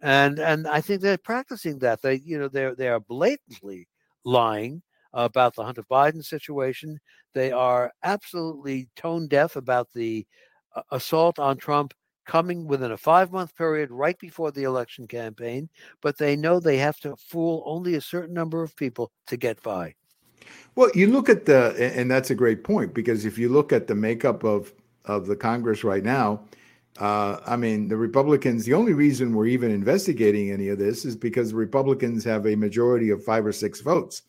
And 0.01 0.39
and 0.39 0.67
I 0.67 0.81
think 0.81 1.01
they're 1.01 1.19
practicing 1.19 1.79
that. 1.81 2.03
They 2.03 2.17
you 2.17 2.39
know 2.39 2.49
they're 2.49 2.75
they 2.75 2.89
are 2.89 3.01
blatantly 3.01 3.89
lying 4.25 4.83
about 5.13 5.55
the 5.55 5.65
Hunter 5.65 5.85
Biden 5.91 6.25
situation. 6.25 6.99
They 7.35 7.53
are 7.53 7.93
absolutely 8.03 8.89
tone 8.97 9.29
deaf 9.29 9.57
about 9.57 9.93
the 9.95 10.27
uh, 10.27 10.54
assault 10.91 11.39
on 11.39 11.57
Trump 11.57 11.95
coming 12.27 12.67
within 12.67 12.93
a 12.93 12.97
five 12.97 13.33
month 13.33 13.55
period 13.57 13.91
right 13.91 14.19
before 14.19 14.51
the 14.51 14.63
election 14.63 15.07
campaign, 15.07 15.69
but 16.01 16.17
they 16.19 16.37
know 16.37 16.59
they 16.59 16.79
have 16.79 16.99
to 17.01 17.17
fool 17.17 17.63
only 17.67 17.95
a 17.95 18.01
certain 18.01 18.35
number 18.35 18.63
of 18.63 18.77
people 18.77 19.11
to 19.27 19.37
get 19.37 19.63
by. 19.63 19.95
Well, 20.75 20.91
you 20.95 21.07
look 21.07 21.29
at 21.29 21.47
the, 21.47 21.75
and 21.97 22.11
that's 22.11 22.31
a 22.31 22.35
great 22.35 22.65
point 22.65 22.95
because 22.95 23.25
if 23.25 23.39
you 23.39 23.49
look 23.49 23.73
at 23.73 23.87
the 23.87 23.95
makeup 23.95 24.45
of 24.45 24.73
of 25.07 25.27
the 25.27 25.37
Congress 25.37 25.85
right 25.85 26.03
now, 26.03 26.41
uh, 26.99 27.41
I 27.45 27.57
mean, 27.57 27.89
the 27.89 27.97
Republicans. 27.97 28.65
The 28.65 28.75
only 28.75 28.93
reason 28.93 29.35
we're 29.35 29.47
even 29.47 29.71
investigating 29.71 30.51
any 30.51 30.69
of 30.69 30.79
this 30.79 31.05
is 31.05 31.17
because 31.17 31.53
Republicans 31.53 32.25
have 32.25 32.47
a 32.47 32.57
majority 32.57 33.11
of 33.11 33.25
five 33.25 33.45
or 33.45 33.53
six 33.53 33.81
votes. 33.81 34.23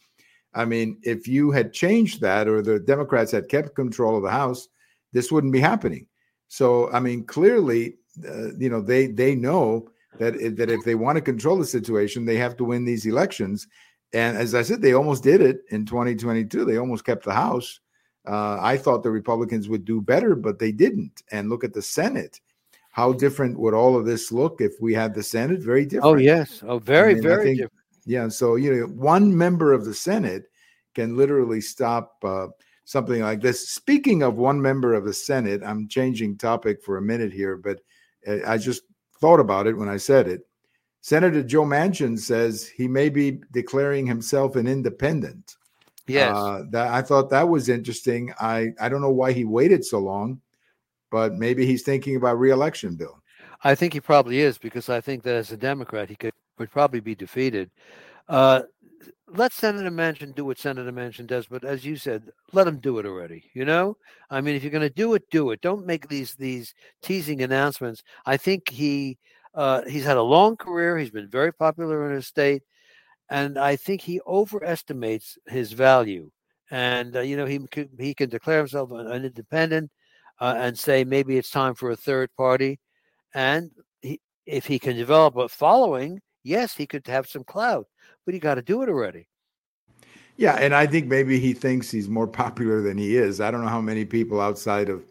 I 0.54 0.66
mean, 0.66 0.98
if 1.04 1.28
you 1.28 1.52
had 1.52 1.74
changed 1.74 2.22
that 2.22 2.48
or 2.48 2.62
the 2.62 2.80
Democrats 2.80 3.32
had 3.32 3.50
kept 3.50 3.76
control 3.76 4.18
of 4.18 4.24
the 4.24 4.32
House, 4.32 4.68
this 5.14 5.32
wouldn't 5.32 5.54
be 5.54 5.60
happening. 5.60 6.08
So, 6.56 6.90
I 6.94 7.02
mean, 7.02 7.26
clearly, 7.26 7.98
uh, 8.26 8.54
you 8.54 8.70
know, 8.70 8.80
they 8.80 9.08
they 9.08 9.36
know 9.36 9.90
that 10.20 10.56
that 10.56 10.70
if 10.70 10.86
they 10.86 10.96
want 10.96 11.18
to 11.18 11.22
control 11.22 11.58
the 11.58 11.66
situation, 11.66 12.24
they 12.24 12.38
have 12.38 12.56
to 12.56 12.64
win 12.64 12.86
these 12.86 13.06
elections. 13.06 13.68
And 14.14 14.38
as 14.38 14.56
I 14.56 14.62
said, 14.62 14.82
they 14.82 14.94
almost 14.94 15.22
did 15.22 15.42
it 15.42 15.64
in 15.72 15.86
2022. 15.86 16.64
They 16.64 16.78
almost 16.78 17.04
kept 17.04 17.26
the 17.26 17.34
House. 17.34 17.82
Uh, 18.26 18.58
I 18.62 18.78
thought 18.78 19.04
the 19.04 19.12
Republicans 19.12 19.68
would 19.68 19.84
do 19.84 20.00
better, 20.00 20.34
but 20.34 20.58
they 20.58 20.72
didn't. 20.72 21.24
And 21.30 21.50
look 21.50 21.66
at 21.66 21.74
the 21.74 21.82
Senate. 21.82 22.40
How 22.92 23.12
different 23.12 23.60
would 23.60 23.74
all 23.74 23.98
of 23.98 24.06
this 24.06 24.32
look 24.32 24.62
if 24.62 24.76
we 24.80 24.94
had 24.94 25.14
the 25.14 25.24
Senate? 25.24 25.60
Very 25.60 25.82
oh, 25.82 25.90
different. 25.90 26.06
Oh 26.06 26.16
yes, 26.16 26.64
oh 26.66 26.80
very 26.80 27.12
I 27.12 27.14
mean, 27.16 27.24
very 27.24 27.44
think, 27.44 27.58
different. 27.58 27.84
Yeah. 28.06 28.30
So, 28.30 28.56
you 28.56 28.74
know, 28.74 28.86
one 28.86 29.38
member 29.38 29.74
of 29.74 29.84
the 29.84 29.94
Senate 29.94 30.46
can 30.94 31.18
literally 31.18 31.60
stop 31.60 32.16
uh, 32.24 32.48
something 32.86 33.22
like 33.22 33.42
this. 33.42 33.70
Speaking 33.70 34.24
of 34.24 34.38
one 34.38 34.62
member 34.62 34.94
of 34.94 35.06
the 35.06 35.14
Senate, 35.14 35.62
I'm 35.64 35.88
changing 35.88 36.38
topic 36.38 36.82
for 36.82 36.98
a 36.98 37.02
minute 37.02 37.34
here, 37.34 37.58
but 37.58 37.82
uh, 38.28 38.38
I 38.48 38.58
just 38.58 38.84
thought 39.20 39.40
about 39.40 39.68
it 39.68 39.78
when 39.78 39.90
I 39.90 39.98
said 39.98 40.28
it. 40.28 40.42
Senator 41.02 41.44
Joe 41.44 41.66
Manchin 41.66 42.18
says 42.18 42.68
he 42.68 42.88
may 42.88 43.10
be 43.10 43.42
declaring 43.52 44.08
himself 44.08 44.56
an 44.56 44.68
independent. 44.68 45.56
Yes. 46.08 46.36
Uh, 46.36 46.64
that 46.70 46.88
I 46.88 47.02
thought 47.02 47.30
that 47.32 47.50
was 47.50 47.68
interesting. 47.68 48.34
I, 48.40 48.70
I 48.80 48.90
don't 48.90 49.02
know 49.02 49.12
why 49.12 49.32
he 49.32 49.44
waited 49.44 49.84
so 49.84 50.00
long, 50.00 50.42
but 51.12 51.34
maybe 51.34 51.66
he's 51.66 51.84
thinking 51.84 52.16
about 52.16 52.40
reelection, 52.40 52.96
Bill. 52.96 53.22
I 53.64 53.74
think 53.74 53.94
he 53.94 54.00
probably 54.00 54.40
is 54.40 54.58
because 54.58 54.90
I 54.90 55.02
think 55.02 55.24
that 55.24 55.36
as 55.36 55.52
a 55.52 55.58
Democrat, 55.58 56.10
he 56.10 56.16
could 56.16 56.34
would 56.58 56.72
probably 56.72 57.00
be 57.00 57.16
defeated. 57.16 57.70
Uh, 58.28 58.62
let 59.36 59.54
Senator 59.54 59.92
Manchin 59.92 60.34
do 60.34 60.46
what 60.46 60.58
Senator 60.58 60.92
Manchin 60.92 61.28
does, 61.28 61.48
but 61.48 61.64
as 61.64 61.86
you 61.86 61.96
said, 61.96 62.30
let 62.54 62.68
him 62.68 62.80
do 62.80 63.00
it 63.00 63.06
already. 63.06 63.44
You 63.54 63.66
know, 63.66 63.98
I 64.30 64.42
mean, 64.42 64.56
if 64.56 64.64
you're 64.64 64.72
going 64.72 64.88
to 64.88 64.90
do 64.90 65.14
it, 65.14 65.30
do 65.30 65.52
it. 65.52 65.62
Don't 65.62 65.86
make 65.86 66.08
these 66.08 66.36
these 66.36 66.74
teasing 67.02 67.42
announcements. 67.42 68.04
I 68.26 68.38
think 68.38 68.70
he 68.70 69.18
uh, 69.54 69.82
he's 69.88 70.06
had 70.06 70.18
a 70.18 70.22
long 70.22 70.58
career. 70.58 70.98
He's 70.98 71.12
been 71.12 71.30
very 71.30 71.54
popular 71.54 72.10
in 72.10 72.16
his 72.16 72.28
state, 72.28 72.64
and 73.30 73.58
I 73.58 73.76
think 73.76 74.02
he 74.02 74.22
overestimates 74.28 75.38
his 75.48 75.72
value. 75.74 76.32
And 76.72 77.16
uh, 77.16 77.22
you 77.22 77.38
know, 77.38 77.46
he 77.46 77.60
he 78.00 78.14
can 78.14 78.30
declare 78.30 78.60
himself 78.60 78.92
an, 78.92 79.08
an 79.08 79.26
independent 79.26 79.92
uh, 80.40 80.56
and 80.58 80.78
say 80.78 81.04
maybe 81.04 81.38
it's 81.38 81.52
time 81.52 81.76
for 81.76 81.92
a 81.92 81.96
third 81.96 82.30
party, 82.36 82.80
and 83.34 83.72
he, 84.02 84.20
if 84.46 84.66
he 84.66 84.80
can 84.80 84.96
develop 84.96 85.36
a 85.38 85.50
following 85.50 86.22
yes, 86.46 86.76
he 86.76 86.88
could 86.88 87.06
have 87.08 87.28
some 87.28 87.44
clout, 87.44 87.88
but 88.26 88.34
he 88.34 88.40
got 88.40 88.56
to 88.56 88.62
do 88.62 88.82
it 88.82 88.90
already. 88.90 89.28
Yeah, 90.38 90.56
and 90.56 90.76
I 90.76 90.86
think 90.86 91.08
maybe 91.08 91.40
he 91.40 91.54
thinks 91.54 91.90
he's 91.90 92.10
more 92.10 92.28
popular 92.44 92.82
than 92.82 92.98
he 92.98 93.16
is. 93.18 93.42
I 93.42 93.52
don't 93.52 93.62
know 93.62 93.70
how 93.70 93.82
many 93.82 94.06
people 94.06 94.42
outside 94.42 94.90
of 94.90 95.04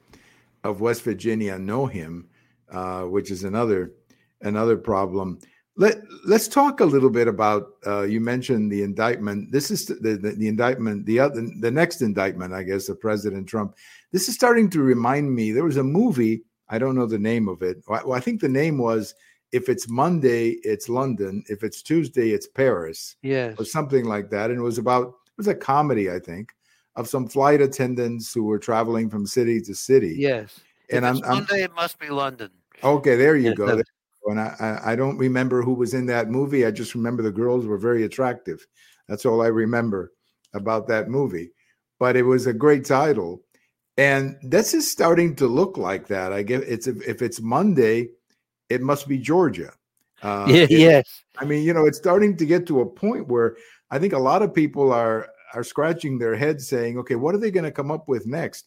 of 0.62 0.80
West 0.80 1.02
Virginia 1.02 1.59
know 1.59 1.85
him, 1.85 2.26
uh, 2.70 3.02
which 3.02 3.30
is 3.30 3.44
another 3.44 3.92
another 4.42 4.76
problem. 4.76 5.38
Let 5.76 5.98
Let's 6.24 6.48
talk 6.48 6.80
a 6.80 6.85
little 6.85 7.11
bit 7.11 7.28
about. 7.28 7.72
Uh, 7.87 8.02
you 8.02 8.20
mentioned 8.20 8.70
the 8.70 8.83
indictment. 8.83 9.50
This 9.52 9.70
is 9.70 9.87
the, 9.87 10.16
the, 10.16 10.33
the 10.33 10.48
indictment. 10.48 11.04
The 11.04 11.20
other, 11.20 11.46
the 11.61 11.70
next 11.70 12.00
indictment, 12.00 12.54
I 12.54 12.62
guess, 12.62 12.88
of 12.88 13.00
President 13.00 13.46
Trump. 13.46 13.74
This 14.12 14.28
is 14.28 14.35
starting 14.35 14.70
to 14.70 14.83
remind 14.83 15.35
me. 15.35 15.52
There 15.52 15.64
was 15.64 15.76
a 15.76 15.85
movie. 15.85 16.44
I 16.68 16.78
don't 16.78 16.94
know 16.94 17.07
the 17.07 17.18
name 17.18 17.48
of 17.48 17.62
it. 17.62 17.83
Well, 17.87 18.14
I 18.14 18.20
think 18.20 18.40
the 18.40 18.48
name 18.48 18.78
was 18.78 19.14
if 19.52 19.68
it's 19.68 19.88
Monday, 19.88 20.57
it's 20.62 20.88
London. 20.88 21.44
If 21.48 21.62
it's 21.62 21.83
Tuesday, 21.83 22.30
it's 22.30 22.46
Paris. 22.46 23.16
Yes. 23.22 23.57
Or 23.59 23.64
something 23.64 24.04
like 24.04 24.30
that. 24.30 24.50
And 24.50 24.59
it 24.59 24.62
was 24.62 24.78
about, 24.78 25.09
it 25.09 25.37
was 25.37 25.48
a 25.48 25.54
comedy, 25.54 26.11
I 26.11 26.18
think, 26.18 26.52
of 26.96 27.09
some 27.09 27.28
flight 27.28 27.61
attendants 27.61 28.33
who 28.33 28.44
were 28.44 28.59
traveling 28.59 29.11
from 29.11 29.26
city 29.26 29.61
to 29.62 29.74
city. 29.74 30.16
Yes. 30.18 30.61
And 30.90 31.07
I'm, 31.07 31.20
Monday, 31.20 31.59
I'm, 31.59 31.64
it 31.64 31.74
must 31.74 31.98
be 31.98 32.09
London. 32.09 32.50
Okay, 32.83 33.16
there 33.16 33.37
you 33.37 33.54
go. 33.54 33.83
And 34.26 34.40
I, 34.40 34.80
I 34.85 34.96
don't 34.96 35.18
remember 35.18 35.62
who 35.62 35.74
was 35.74 35.92
in 35.92 36.07
that 36.07 36.30
movie. 36.30 36.64
I 36.64 36.70
just 36.70 36.94
remember 36.94 37.22
the 37.22 37.30
girls 37.30 37.66
were 37.66 37.78
very 37.78 38.04
attractive. 38.04 38.66
That's 39.09 39.26
all 39.26 39.42
I 39.42 39.48
remember 39.48 40.12
about 40.54 40.88
that 40.88 41.09
movie. 41.09 41.50
But 41.98 42.16
it 42.16 42.22
was 42.22 42.46
a 42.46 42.52
great 42.52 42.85
title. 42.85 43.42
And 43.96 44.37
this 44.42 44.74
is 44.74 44.90
starting 44.90 45.37
to 45.37 45.46
look 45.46 45.76
like 45.76 46.09
that. 46.09 46.33
I 46.33 46.42
guess 46.42 46.62
it's 46.62 46.87
if 46.87 47.22
it's 47.22 47.40
Monday, 47.40 48.09
it 48.68 48.81
must 48.81 49.09
be 49.09 49.18
Georgia. 49.18 49.72
Uh, 50.22 50.46
yeah, 50.50 50.66
yes. 50.70 51.24
I 51.38 51.44
mean, 51.44 51.64
you 51.64 51.72
know, 51.74 51.87
it's 51.87 51.98
starting 51.98 52.37
to 52.37 52.46
get 52.46 52.66
to 52.66 52.81
a 52.81 52.87
point 52.87 53.29
where 53.29 53.57
I 53.90 53.98
think 53.98 54.12
a 54.12 54.18
lot 54.18 54.42
of 54.42 54.55
people 54.55 54.92
are 54.92 55.29
are 55.55 55.64
scratching 55.64 56.18
their 56.18 56.37
heads, 56.37 56.66
saying, 56.68 56.98
"Okay, 56.98 57.14
what 57.14 57.35
are 57.35 57.38
they 57.38 57.50
going 57.50 57.64
to 57.64 57.70
come 57.72 57.90
up 57.90 58.09
with 58.09 58.27
next?" 58.27 58.66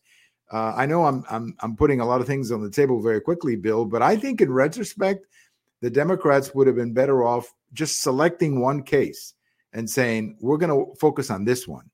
Uh, 0.52 0.74
I 0.76 0.86
know 0.86 1.06
I'm 1.06 1.24
I'm 1.30 1.56
I'm 1.60 1.76
putting 1.76 2.00
a 2.00 2.06
lot 2.06 2.22
of 2.22 2.28
things 2.28 2.52
on 2.52 2.62
the 2.62 2.70
table 2.70 3.02
very 3.02 3.20
quickly, 3.22 3.56
Bill, 3.56 3.86
but 3.86 4.02
I 4.02 4.16
think 4.16 4.42
in 4.42 4.52
retrospect, 4.52 5.26
the 5.82 5.90
Democrats 5.90 6.54
would 6.56 6.68
have 6.68 6.76
been 6.76 6.94
better 6.94 7.24
off 7.24 7.54
just 7.74 8.02
selecting 8.02 8.62
one 8.62 8.84
case 8.84 9.34
and 9.74 9.90
saying 9.90 10.38
we're 10.40 10.58
going 10.58 10.70
to 10.70 10.96
focus 11.00 11.30
on 11.30 11.44
this 11.46 11.68
one. 11.68 11.90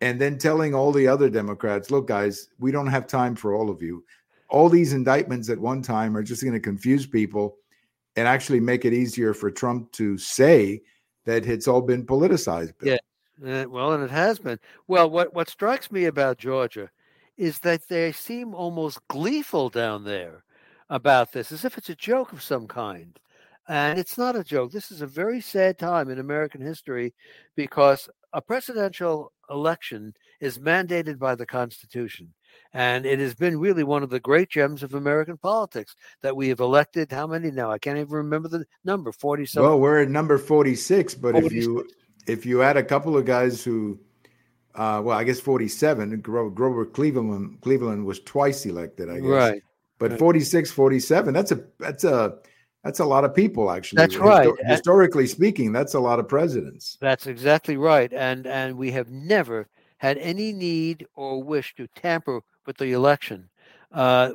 and 0.00 0.20
then 0.20 0.38
telling 0.38 0.74
all 0.74 0.92
the 0.92 1.08
other 1.08 1.30
Democrats, 1.30 1.90
look, 1.90 2.06
guys, 2.08 2.48
we 2.58 2.70
don't 2.70 2.88
have 2.88 3.06
time 3.06 3.34
for 3.34 3.54
all 3.54 3.70
of 3.70 3.80
you. 3.82 4.04
All 4.54 4.68
these 4.68 4.92
indictments 4.92 5.48
at 5.50 5.58
one 5.58 5.82
time 5.82 6.16
are 6.16 6.22
just 6.22 6.42
going 6.42 6.54
to 6.54 6.60
confuse 6.60 7.06
people 7.06 7.56
and 8.14 8.28
actually 8.28 8.60
make 8.60 8.84
it 8.84 8.92
easier 8.92 9.34
for 9.34 9.50
Trump 9.50 9.90
to 9.92 10.16
say 10.16 10.80
that 11.24 11.44
it's 11.46 11.66
all 11.66 11.80
been 11.80 12.06
politicized. 12.06 12.78
Bill. 12.78 12.96
Yeah, 13.42 13.62
uh, 13.62 13.68
well, 13.68 13.94
and 13.94 14.04
it 14.04 14.12
has 14.12 14.38
been. 14.38 14.60
Well, 14.86 15.10
what 15.10 15.34
what 15.34 15.48
strikes 15.48 15.90
me 15.90 16.04
about 16.04 16.38
Georgia 16.38 16.88
is 17.36 17.58
that 17.60 17.88
they 17.88 18.12
seem 18.12 18.54
almost 18.54 19.00
gleeful 19.08 19.70
down 19.70 20.04
there 20.04 20.44
about 20.88 21.32
this, 21.32 21.50
as 21.50 21.64
if 21.64 21.76
it's 21.76 21.90
a 21.90 21.96
joke 21.96 22.32
of 22.32 22.40
some 22.40 22.68
kind. 22.68 23.18
And 23.66 23.98
it's 23.98 24.16
not 24.16 24.36
a 24.36 24.44
joke. 24.44 24.70
This 24.70 24.92
is 24.92 25.00
a 25.02 25.06
very 25.06 25.40
sad 25.40 25.78
time 25.78 26.10
in 26.10 26.20
American 26.20 26.60
history 26.60 27.12
because 27.56 28.08
a 28.32 28.40
presidential 28.40 29.32
election 29.50 30.14
is 30.40 30.58
mandated 30.58 31.18
by 31.18 31.34
the 31.34 31.46
Constitution. 31.46 32.34
And 32.72 33.06
it 33.06 33.18
has 33.20 33.34
been 33.34 33.58
really 33.58 33.84
one 33.84 34.02
of 34.02 34.10
the 34.10 34.20
great 34.20 34.50
gems 34.50 34.82
of 34.82 34.94
American 34.94 35.36
politics 35.36 35.94
that 36.22 36.34
we 36.36 36.48
have 36.48 36.60
elected. 36.60 37.12
How 37.12 37.26
many 37.26 37.50
now? 37.50 37.70
I 37.70 37.78
can't 37.78 37.98
even 37.98 38.12
remember 38.12 38.48
the 38.48 38.64
number. 38.84 39.12
Forty-seven. 39.12 39.68
Well, 39.68 39.78
we're 39.78 40.02
at 40.02 40.08
number 40.08 40.38
forty-six. 40.38 41.14
But 41.14 41.32
46. 41.32 41.54
if 41.54 41.62
you 41.62 41.88
if 42.26 42.46
you 42.46 42.62
add 42.62 42.76
a 42.76 42.82
couple 42.82 43.16
of 43.16 43.24
guys 43.24 43.62
who, 43.62 43.98
uh, 44.74 45.00
well, 45.04 45.16
I 45.16 45.24
guess 45.24 45.38
forty-seven. 45.38 46.20
Grover 46.20 46.84
Cleveland 46.84 47.60
Cleveland 47.60 48.04
was 48.04 48.20
twice 48.20 48.66
elected. 48.66 49.08
I 49.08 49.20
guess. 49.20 49.24
Right. 49.24 49.62
But 49.98 50.10
right. 50.10 50.18
46, 50.18 50.72
47, 50.72 51.32
That's 51.32 51.52
a 51.52 51.64
that's 51.78 52.04
a 52.04 52.38
that's 52.82 53.00
a 53.00 53.04
lot 53.04 53.24
of 53.24 53.34
people, 53.34 53.70
actually. 53.70 53.96
That's 53.96 54.16
right. 54.16 54.48
Histo- 54.48 54.66
historically 54.66 55.26
speaking, 55.26 55.72
that's 55.72 55.94
a 55.94 56.00
lot 56.00 56.18
of 56.18 56.28
presidents. 56.28 56.98
That's 57.00 57.26
exactly 57.26 57.78
right. 57.78 58.12
And 58.12 58.46
and 58.46 58.76
we 58.76 58.90
have 58.90 59.10
never 59.10 59.68
had 60.04 60.18
any 60.18 60.52
need 60.52 61.06
or 61.14 61.42
wish 61.42 61.74
to 61.74 61.86
tamper 61.96 62.42
with 62.66 62.76
the 62.76 62.92
election. 62.92 63.48
Uh, 63.90 64.32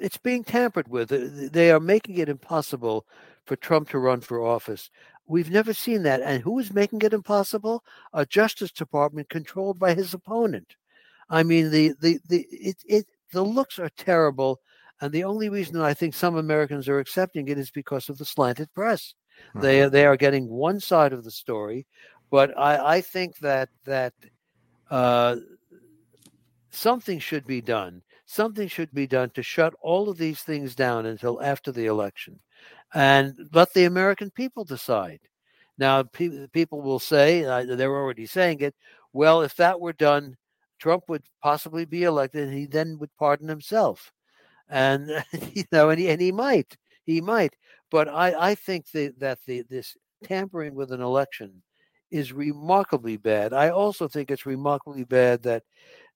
it's 0.00 0.16
being 0.16 0.42
tampered 0.42 0.88
with. 0.88 1.10
They 1.52 1.70
are 1.70 1.78
making 1.78 2.16
it 2.16 2.30
impossible 2.30 3.04
for 3.44 3.54
Trump 3.56 3.90
to 3.90 3.98
run 3.98 4.22
for 4.22 4.42
office. 4.42 4.88
We've 5.26 5.50
never 5.50 5.74
seen 5.74 6.04
that. 6.04 6.22
And 6.22 6.42
who 6.42 6.58
is 6.58 6.72
making 6.72 7.02
it 7.02 7.12
impossible? 7.12 7.84
A 8.14 8.24
Justice 8.24 8.72
Department 8.72 9.28
controlled 9.28 9.78
by 9.78 9.92
his 9.92 10.14
opponent. 10.14 10.74
I 11.28 11.42
mean, 11.42 11.70
the 11.70 11.92
the 12.00 12.18
the 12.26 12.46
it, 12.50 12.76
it 12.88 13.06
the 13.30 13.44
looks 13.44 13.78
are 13.78 13.90
terrible. 13.90 14.60
And 15.02 15.12
the 15.12 15.24
only 15.24 15.50
reason 15.50 15.80
I 15.82 15.92
think 15.92 16.14
some 16.14 16.36
Americans 16.36 16.88
are 16.88 16.98
accepting 16.98 17.48
it 17.48 17.58
is 17.58 17.70
because 17.70 18.08
of 18.08 18.16
the 18.16 18.24
slanted 18.24 18.72
press. 18.72 19.14
Mm-hmm. 19.48 19.60
They 19.60 19.88
they 19.88 20.06
are 20.06 20.16
getting 20.16 20.48
one 20.48 20.80
side 20.80 21.12
of 21.12 21.24
the 21.24 21.30
story, 21.30 21.86
but 22.30 22.56
I, 22.58 22.96
I 22.96 23.00
think 23.02 23.38
that 23.38 23.68
that 23.84 24.14
uh, 24.90 25.36
something 26.70 27.18
should 27.18 27.46
be 27.46 27.60
done. 27.60 28.02
Something 28.26 28.68
should 28.68 28.92
be 28.92 29.06
done 29.06 29.30
to 29.30 29.42
shut 29.42 29.74
all 29.80 30.08
of 30.08 30.18
these 30.18 30.42
things 30.42 30.74
down 30.74 31.06
until 31.06 31.42
after 31.42 31.72
the 31.72 31.86
election, 31.86 32.38
and 32.94 33.34
let 33.52 33.72
the 33.72 33.84
American 33.84 34.30
people 34.30 34.64
decide. 34.64 35.20
Now, 35.78 36.02
pe- 36.02 36.46
people 36.48 36.82
will 36.82 36.98
say 36.98 37.44
uh, 37.44 37.64
they're 37.64 37.96
already 37.96 38.26
saying 38.26 38.60
it. 38.60 38.74
Well, 39.12 39.42
if 39.42 39.56
that 39.56 39.80
were 39.80 39.94
done, 39.94 40.36
Trump 40.78 41.04
would 41.08 41.24
possibly 41.42 41.84
be 41.84 42.04
elected, 42.04 42.48
and 42.48 42.56
he 42.56 42.66
then 42.66 42.98
would 42.98 43.10
pardon 43.18 43.48
himself 43.48 44.12
and 44.70 45.10
you 45.54 45.64
know, 45.72 45.90
and 45.90 46.00
he, 46.00 46.08
and 46.08 46.20
he 46.20 46.32
might, 46.32 46.76
he 47.04 47.20
might. 47.20 47.54
But 47.90 48.08
I, 48.08 48.50
I 48.50 48.54
think 48.54 48.90
that 48.92 49.18
that 49.18 49.38
the 49.46 49.62
this 49.68 49.96
tampering 50.24 50.74
with 50.74 50.92
an 50.92 51.00
election 51.00 51.62
is 52.10 52.32
remarkably 52.32 53.16
bad. 53.16 53.52
I 53.52 53.70
also 53.70 54.08
think 54.08 54.30
it's 54.30 54.46
remarkably 54.46 55.04
bad 55.04 55.42
that 55.42 55.62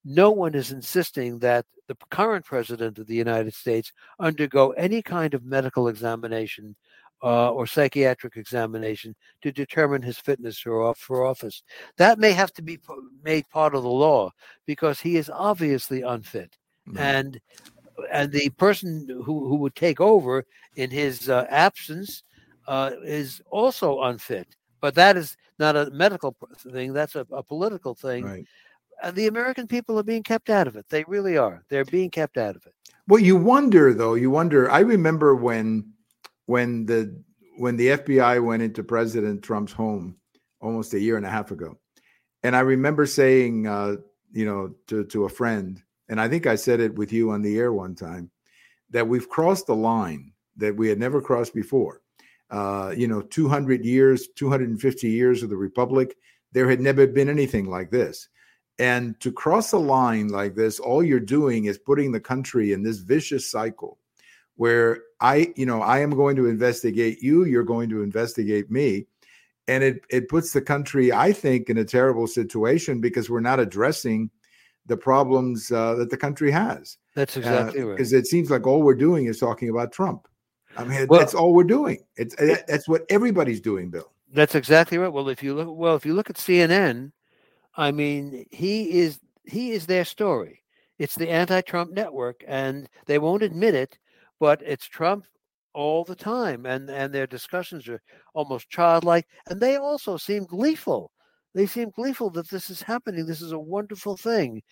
no 0.04 0.30
one 0.30 0.54
is 0.54 0.70
insisting 0.70 1.38
that 1.38 1.64
the 1.86 1.96
current 2.10 2.44
president 2.44 2.98
of 2.98 3.06
the 3.06 3.14
United 3.14 3.54
States 3.54 3.92
undergo 4.18 4.70
any 4.72 5.02
kind 5.02 5.34
of 5.34 5.44
medical 5.44 5.88
examination 5.88 6.76
uh, 7.22 7.50
or 7.50 7.66
psychiatric 7.66 8.36
examination 8.36 9.14
to 9.40 9.50
determine 9.50 10.02
his 10.02 10.18
fitness 10.18 10.58
for, 10.58 10.94
for 10.94 11.24
office. 11.24 11.62
That 11.96 12.18
may 12.18 12.32
have 12.32 12.52
to 12.54 12.62
be 12.62 12.78
made 13.22 13.48
part 13.48 13.74
of 13.74 13.82
the 13.82 13.88
law 13.88 14.30
because 14.66 15.00
he 15.00 15.16
is 15.16 15.30
obviously 15.30 16.02
unfit. 16.02 16.56
Mm-hmm. 16.86 16.98
And 16.98 17.40
and 18.12 18.32
the 18.32 18.50
person 18.50 19.06
who, 19.08 19.48
who 19.48 19.56
would 19.56 19.76
take 19.76 20.00
over 20.00 20.44
in 20.74 20.90
his 20.90 21.30
uh, 21.30 21.46
absence 21.48 22.24
uh, 22.66 22.90
is 23.04 23.40
also 23.50 24.02
unfit. 24.02 24.56
But 24.80 24.96
that 24.96 25.16
is 25.16 25.36
not 25.58 25.76
a 25.76 25.90
medical 25.90 26.36
thing, 26.58 26.92
that's 26.92 27.14
a, 27.14 27.26
a 27.32 27.42
political 27.42 27.94
thing. 27.94 28.24
Right. 28.24 28.46
And 29.02 29.16
the 29.16 29.26
American 29.26 29.66
people 29.66 29.98
are 29.98 30.04
being 30.04 30.22
kept 30.22 30.50
out 30.50 30.66
of 30.66 30.76
it. 30.76 30.86
They 30.88 31.04
really 31.08 31.36
are. 31.36 31.64
They're 31.68 31.84
being 31.84 32.10
kept 32.10 32.38
out 32.38 32.56
of 32.56 32.64
it. 32.66 32.72
Well, 33.06 33.20
you 33.20 33.36
wonder 33.36 33.92
though, 33.92 34.14
you 34.14 34.30
wonder. 34.30 34.70
I 34.70 34.80
remember 34.80 35.34
when 35.34 35.92
when 36.46 36.86
the 36.86 37.20
when 37.58 37.76
the 37.76 37.88
FBI 37.88 38.44
went 38.44 38.62
into 38.62 38.82
President 38.82 39.42
Trump's 39.42 39.72
home 39.72 40.16
almost 40.60 40.94
a 40.94 41.00
year 41.00 41.16
and 41.16 41.26
a 41.26 41.30
half 41.30 41.50
ago. 41.50 41.78
And 42.42 42.56
I 42.56 42.60
remember 42.60 43.06
saying 43.06 43.66
uh, 43.66 43.96
you 44.34 44.44
know, 44.44 44.74
to 44.88 45.04
to 45.04 45.24
a 45.24 45.28
friend, 45.28 45.80
and 46.08 46.20
I 46.20 46.28
think 46.28 46.46
I 46.46 46.56
said 46.56 46.80
it 46.80 46.94
with 46.96 47.12
you 47.12 47.30
on 47.30 47.40
the 47.40 47.56
air 47.56 47.72
one 47.72 47.94
time, 47.94 48.30
that 48.90 49.06
we've 49.06 49.28
crossed 49.28 49.68
the 49.68 49.76
line 49.76 50.32
that 50.56 50.76
we 50.76 50.88
had 50.88 50.98
never 50.98 51.22
crossed 51.22 51.54
before. 51.54 52.02
Uh, 52.54 52.94
you 52.96 53.08
know, 53.08 53.20
200 53.20 53.84
years, 53.84 54.28
250 54.36 55.10
years 55.10 55.42
of 55.42 55.50
the 55.50 55.56
Republic, 55.56 56.16
there 56.52 56.70
had 56.70 56.80
never 56.80 57.04
been 57.04 57.28
anything 57.28 57.68
like 57.68 57.90
this. 57.90 58.28
And 58.78 59.18
to 59.18 59.32
cross 59.32 59.72
a 59.72 59.78
line 59.78 60.28
like 60.28 60.54
this, 60.54 60.78
all 60.78 61.02
you're 61.02 61.18
doing 61.18 61.64
is 61.64 61.78
putting 61.78 62.12
the 62.12 62.20
country 62.20 62.72
in 62.72 62.84
this 62.84 62.98
vicious 62.98 63.50
cycle 63.50 63.98
where 64.54 65.02
I, 65.20 65.52
you 65.56 65.66
know, 65.66 65.82
I 65.82 65.98
am 65.98 66.10
going 66.10 66.36
to 66.36 66.46
investigate 66.46 67.20
you, 67.20 67.44
you're 67.44 67.64
going 67.64 67.88
to 67.90 68.04
investigate 68.04 68.70
me. 68.70 69.06
And 69.66 69.82
it, 69.82 70.04
it 70.08 70.28
puts 70.28 70.52
the 70.52 70.62
country, 70.62 71.12
I 71.12 71.32
think, 71.32 71.70
in 71.70 71.78
a 71.78 71.84
terrible 71.84 72.28
situation 72.28 73.00
because 73.00 73.28
we're 73.28 73.40
not 73.40 73.58
addressing 73.58 74.30
the 74.86 74.96
problems 74.96 75.72
uh, 75.72 75.96
that 75.96 76.10
the 76.10 76.16
country 76.16 76.52
has. 76.52 76.98
That's 77.16 77.36
uh, 77.36 77.40
exactly 77.40 77.80
uh, 77.80 77.86
right. 77.86 77.96
Because 77.96 78.12
it 78.12 78.28
seems 78.28 78.48
like 78.48 78.64
all 78.64 78.84
we're 78.84 78.94
doing 78.94 79.26
is 79.26 79.40
talking 79.40 79.70
about 79.70 79.90
Trump. 79.90 80.28
I 80.76 80.84
mean, 80.84 81.06
well, 81.08 81.20
that's 81.20 81.34
all 81.34 81.52
we're 81.54 81.64
doing. 81.64 82.04
It's 82.16 82.34
it, 82.36 82.66
that's 82.66 82.88
what 82.88 83.02
everybody's 83.08 83.60
doing, 83.60 83.90
Bill. 83.90 84.10
That's 84.32 84.54
exactly 84.54 84.98
right. 84.98 85.12
Well, 85.12 85.28
if 85.28 85.42
you 85.42 85.54
look, 85.54 85.68
well, 85.70 85.96
if 85.96 86.04
you 86.04 86.14
look 86.14 86.30
at 86.30 86.36
CNN, 86.36 87.12
I 87.76 87.92
mean, 87.92 88.46
he 88.50 88.90
is 89.00 89.20
he 89.44 89.72
is 89.72 89.86
their 89.86 90.04
story. 90.04 90.62
It's 90.98 91.14
the 91.14 91.28
anti-Trump 91.28 91.92
network, 91.92 92.44
and 92.46 92.88
they 93.06 93.18
won't 93.18 93.42
admit 93.42 93.74
it, 93.74 93.98
but 94.38 94.62
it's 94.62 94.86
Trump 94.86 95.26
all 95.72 96.04
the 96.04 96.14
time, 96.14 96.66
and 96.66 96.88
and 96.90 97.12
their 97.12 97.26
discussions 97.26 97.88
are 97.88 98.02
almost 98.34 98.70
childlike, 98.70 99.26
and 99.48 99.60
they 99.60 99.76
also 99.76 100.16
seem 100.16 100.44
gleeful 100.44 101.12
they 101.54 101.66
seem 101.66 101.90
gleeful 101.90 102.30
that 102.30 102.48
this 102.48 102.68
is 102.68 102.82
happening. 102.82 103.26
This 103.26 103.40
is 103.40 103.52
a 103.52 103.58
wonderful 103.58 104.16
thing. 104.16 104.62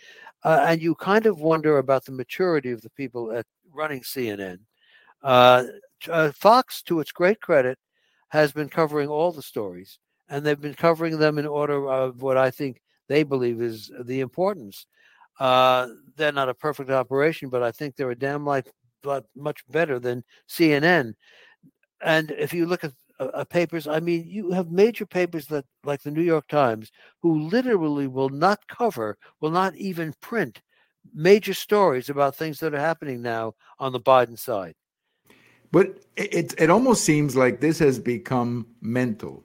Uh, 0.42 0.64
and 0.68 0.82
you 0.82 0.96
kind 0.96 1.26
of 1.26 1.40
wonder 1.40 1.78
about 1.78 2.04
the 2.04 2.12
maturity 2.12 2.72
of 2.72 2.82
the 2.82 2.90
people 2.90 3.32
at 3.32 3.46
running 3.72 4.00
CNN. 4.00 4.58
Uh, 5.22 5.64
uh, 6.08 6.32
Fox, 6.32 6.82
to 6.82 7.00
its 7.00 7.12
great 7.12 7.40
credit, 7.40 7.78
has 8.28 8.52
been 8.52 8.68
covering 8.68 9.08
all 9.08 9.32
the 9.32 9.42
stories, 9.42 9.98
and 10.28 10.44
they've 10.44 10.60
been 10.60 10.74
covering 10.74 11.18
them 11.18 11.38
in 11.38 11.46
order 11.46 11.88
of 11.88 12.22
what 12.22 12.36
I 12.36 12.50
think 12.50 12.80
they 13.08 13.22
believe 13.22 13.60
is 13.60 13.90
the 14.04 14.20
importance. 14.20 14.86
Uh, 15.40 15.88
they're 16.16 16.32
not 16.32 16.48
a 16.48 16.54
perfect 16.54 16.90
operation, 16.90 17.48
but 17.48 17.62
I 17.62 17.72
think 17.72 17.96
they're 17.96 18.10
a 18.10 18.16
damn 18.16 18.44
lot, 18.44 18.66
lot 19.04 19.24
much 19.34 19.60
better 19.68 19.98
than 19.98 20.24
CNN. 20.48 21.14
And 22.02 22.30
if 22.32 22.52
you 22.52 22.66
look 22.66 22.84
at 22.84 22.92
uh, 23.22 23.30
uh, 23.34 23.44
papers. 23.44 23.86
I 23.86 24.00
mean, 24.00 24.24
you 24.26 24.50
have 24.50 24.70
major 24.70 25.06
papers 25.06 25.46
that, 25.46 25.64
like 25.84 26.02
the 26.02 26.10
New 26.10 26.22
York 26.22 26.48
Times, 26.48 26.90
who 27.20 27.48
literally 27.48 28.08
will 28.08 28.30
not 28.30 28.66
cover, 28.66 29.16
will 29.40 29.50
not 29.50 29.76
even 29.76 30.14
print 30.20 30.60
major 31.14 31.54
stories 31.54 32.08
about 32.08 32.34
things 32.34 32.58
that 32.60 32.74
are 32.74 32.80
happening 32.80 33.22
now 33.22 33.54
on 33.78 33.92
the 33.92 34.00
Biden 34.00 34.38
side. 34.38 34.74
But 35.72 35.98
it 36.16 36.54
it 36.58 36.70
almost 36.70 37.04
seems 37.04 37.34
like 37.34 37.60
this 37.60 37.78
has 37.80 37.98
become 37.98 38.66
mental, 38.80 39.44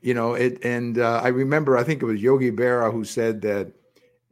you 0.00 0.14
know. 0.14 0.34
It 0.34 0.64
and 0.64 0.98
uh, 0.98 1.20
I 1.22 1.28
remember 1.28 1.76
I 1.76 1.84
think 1.84 2.02
it 2.02 2.06
was 2.06 2.20
Yogi 2.20 2.50
Berra 2.50 2.90
who 2.92 3.04
said 3.04 3.42
that 3.42 3.72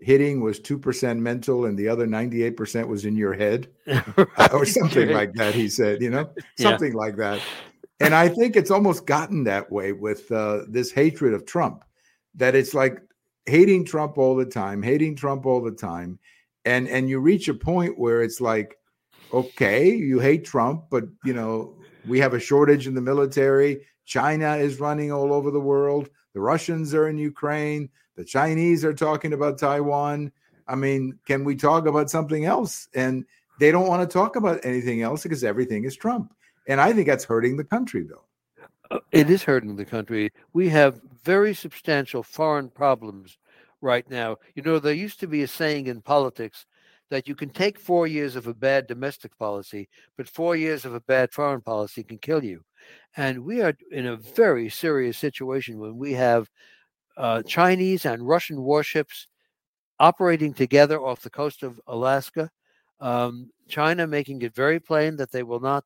hitting 0.00 0.40
was 0.40 0.59
two 0.59 0.78
percent 0.78 1.20
mental 1.20 1.66
and 1.66 1.78
the 1.78 1.88
other 1.88 2.07
ninety 2.07 2.42
eight 2.42 2.57
percent 2.57 2.88
was 2.88 3.04
in 3.04 3.14
your 3.14 3.35
head, 3.35 3.68
or 4.52 4.64
something 4.64 5.11
like 5.11 5.35
that. 5.35 5.54
He 5.54 5.68
said, 5.68 6.02
you 6.02 6.11
know, 6.11 6.30
something 6.57 6.92
yeah. 6.92 6.98
like 6.98 7.16
that 7.16 7.40
and 8.00 8.14
I 8.14 8.28
think 8.28 8.57
it's 8.57 8.70
almost 8.70 9.07
gotten 9.07 9.44
that 9.44 9.70
way 9.70 9.92
with 9.92 10.30
uh, 10.30 10.62
this 10.68 10.90
hatred 10.90 11.35
of 11.35 11.46
Trump, 11.46 11.85
that 12.35 12.54
it's 12.54 12.74
like 12.74 13.00
hating 13.46 13.85
Trump 13.85 14.18
all 14.18 14.35
the 14.35 14.44
time, 14.44 14.83
hating 14.83 15.16
Trump 15.16 15.46
all 15.46 15.62
the 15.62 15.72
time, 15.72 16.18
and 16.64 16.88
and 16.88 17.09
you 17.09 17.20
reach 17.20 17.48
a 17.48 17.54
point 17.54 17.98
where 17.98 18.22
it's 18.22 18.40
like, 18.40 18.76
okay, 19.35 19.90
you 19.90 20.20
hate 20.20 20.44
Trump, 20.44 20.85
but 20.90 21.05
you 21.25 21.35
know 21.35 21.75
we 22.07 22.20
have 22.20 22.35
a 22.35 22.40
shortage 22.40 22.87
in 22.87 22.94
the 22.94 23.01
military. 23.01 23.87
China 24.05 24.57
is 24.57 24.81
running 24.81 25.11
all 25.12 25.33
over 25.33 25.51
the 25.51 25.61
world. 25.61 26.09
The 26.35 26.40
Russians 26.40 26.94
are 26.94 27.09
in 27.09 27.18
Ukraine. 27.18 27.88
The 28.16 28.25
Chinese 28.25 28.85
are 28.85 28.94
talking 28.94 29.33
about 29.33 29.59
Taiwan. 29.59 30.31
I 30.68 30.75
mean, 30.77 31.18
can 31.27 31.44
we 31.44 31.57
talk 31.57 31.87
about 31.87 32.11
something 32.11 32.44
else? 32.44 32.88
And 32.94 33.25
they 33.59 33.70
don't 33.70 33.88
want 33.88 34.09
to 34.09 34.12
talk 34.12 34.37
about 34.37 34.61
anything 34.64 35.03
else 35.03 35.23
because 35.23 35.44
everything 35.44 35.85
is 35.85 35.97
Trump. 35.97 36.35
And 36.68 36.81
I 36.81 36.92
think 36.92 37.07
that's 37.07 37.25
hurting 37.25 37.57
the 37.57 37.64
country, 37.64 38.03
Bill. 38.03 38.25
Uh, 38.90 38.99
it 39.11 39.31
is 39.31 39.42
hurting 39.42 39.77
the 39.77 39.85
country. 39.85 40.31
We 40.53 40.68
have 40.68 41.01
very 41.23 41.55
substantial 41.55 42.23
foreign 42.23 42.68
problems 42.68 43.38
right 43.81 44.09
now. 44.09 44.37
You 44.55 44.62
know, 44.62 44.79
there 44.79 44.94
used 44.94 45.20
to 45.20 45.27
be 45.27 45.42
a 45.42 45.49
saying 45.49 45.87
in 45.87 46.03
politics 46.03 46.66
that 47.11 47.29
you 47.29 47.35
can 47.35 47.51
take 47.51 47.79
four 47.79 48.07
years 48.07 48.37
of 48.37 48.47
a 48.47 48.55
bad 48.55 48.87
domestic 48.87 49.37
policy, 49.38 49.88
but 50.17 50.29
four 50.29 50.57
years 50.57 50.85
of 50.85 50.95
a 50.95 51.01
bad 51.01 51.33
foreign 51.33 51.61
policy 51.61 52.03
can 52.03 52.19
kill 52.19 52.43
you. 52.43 52.62
And 53.17 53.45
we 53.45 53.62
are 53.62 53.75
in 53.90 54.07
a 54.07 54.17
very 54.17 54.69
serious 54.69 55.19
situation 55.19 55.79
when 55.79 55.97
we 55.97 56.12
have 56.14 56.49
uh, 57.17 57.43
Chinese 57.43 58.05
and 58.05 58.27
Russian 58.27 58.61
warships 58.62 59.29
operating 60.01 60.53
together 60.53 61.01
off 61.01 61.23
the 61.23 61.31
coast 61.31 61.62
of 61.62 61.81
Alaska. 61.87 62.51
Um, 63.01 63.51
China 63.69 64.07
making 64.07 64.43
it 64.43 64.55
very 64.55 64.81
plain 64.81 65.17
that 65.17 65.31
they 65.31 65.43
will 65.43 65.61
not 65.61 65.85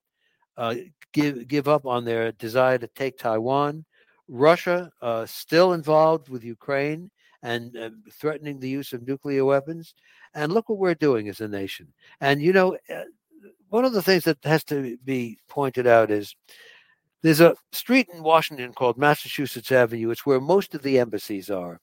uh, 0.57 0.75
give 1.13 1.47
give 1.47 1.69
up 1.69 1.87
on 1.87 2.05
their 2.05 2.33
desire 2.33 2.79
to 2.79 2.89
take 2.89 3.19
Taiwan. 3.19 3.85
Russia 4.29 4.91
uh, 5.01 5.25
still 5.27 5.73
involved 5.73 6.29
with 6.29 6.45
Ukraine 6.45 7.11
and 7.43 7.77
uh, 7.77 7.91
threatening 8.13 8.59
the 8.59 8.69
use 8.69 8.93
of 8.93 9.07
nuclear 9.07 9.45
weapons. 9.45 9.95
And 10.35 10.53
look 10.53 10.69
what 10.69 10.79
we're 10.79 10.95
doing 10.95 11.29
as 11.29 11.41
a 11.41 11.49
nation. 11.49 11.93
And 12.21 12.43
you 12.43 12.53
know, 12.53 12.77
uh, 12.93 13.05
one 13.69 13.85
of 13.85 13.93
the 13.93 14.03
things 14.03 14.25
that 14.25 14.39
has 14.45 14.65
to 14.65 14.97
be 15.05 15.39
pointed 15.49 15.87
out 15.87 16.11
is 16.11 16.35
there's 17.23 17.41
a 17.41 17.57
street 17.73 18.09
in 18.15 18.23
Washington 18.23 18.73
called 18.73 18.97
Massachusetts 18.97 19.73
Avenue. 19.73 20.11
It's 20.11 20.25
where 20.25 20.41
most 20.41 20.75
of 20.75 20.83
the 20.83 20.99
embassies 20.99 21.51
are. 21.51 21.81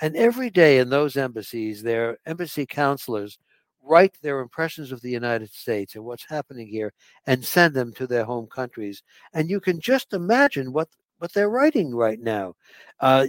And 0.00 0.16
every 0.16 0.50
day 0.50 0.78
in 0.78 0.90
those 0.90 1.16
embassies, 1.16 1.82
their 1.82 2.18
embassy 2.26 2.66
counselors 2.66 3.38
write 3.82 4.16
their 4.20 4.40
impressions 4.40 4.92
of 4.92 5.00
the 5.00 5.10
United 5.10 5.52
States 5.52 5.94
and 5.94 6.04
what's 6.04 6.26
happening 6.28 6.66
here 6.66 6.92
and 7.26 7.44
send 7.44 7.74
them 7.74 7.92
to 7.94 8.06
their 8.06 8.24
home 8.24 8.46
countries. 8.46 9.02
And 9.32 9.48
you 9.48 9.60
can 9.60 9.80
just 9.80 10.12
imagine 10.12 10.72
what, 10.72 10.88
what 11.18 11.32
they're 11.32 11.50
writing 11.50 11.94
right 11.94 12.20
now. 12.20 12.54
Uh, 13.00 13.26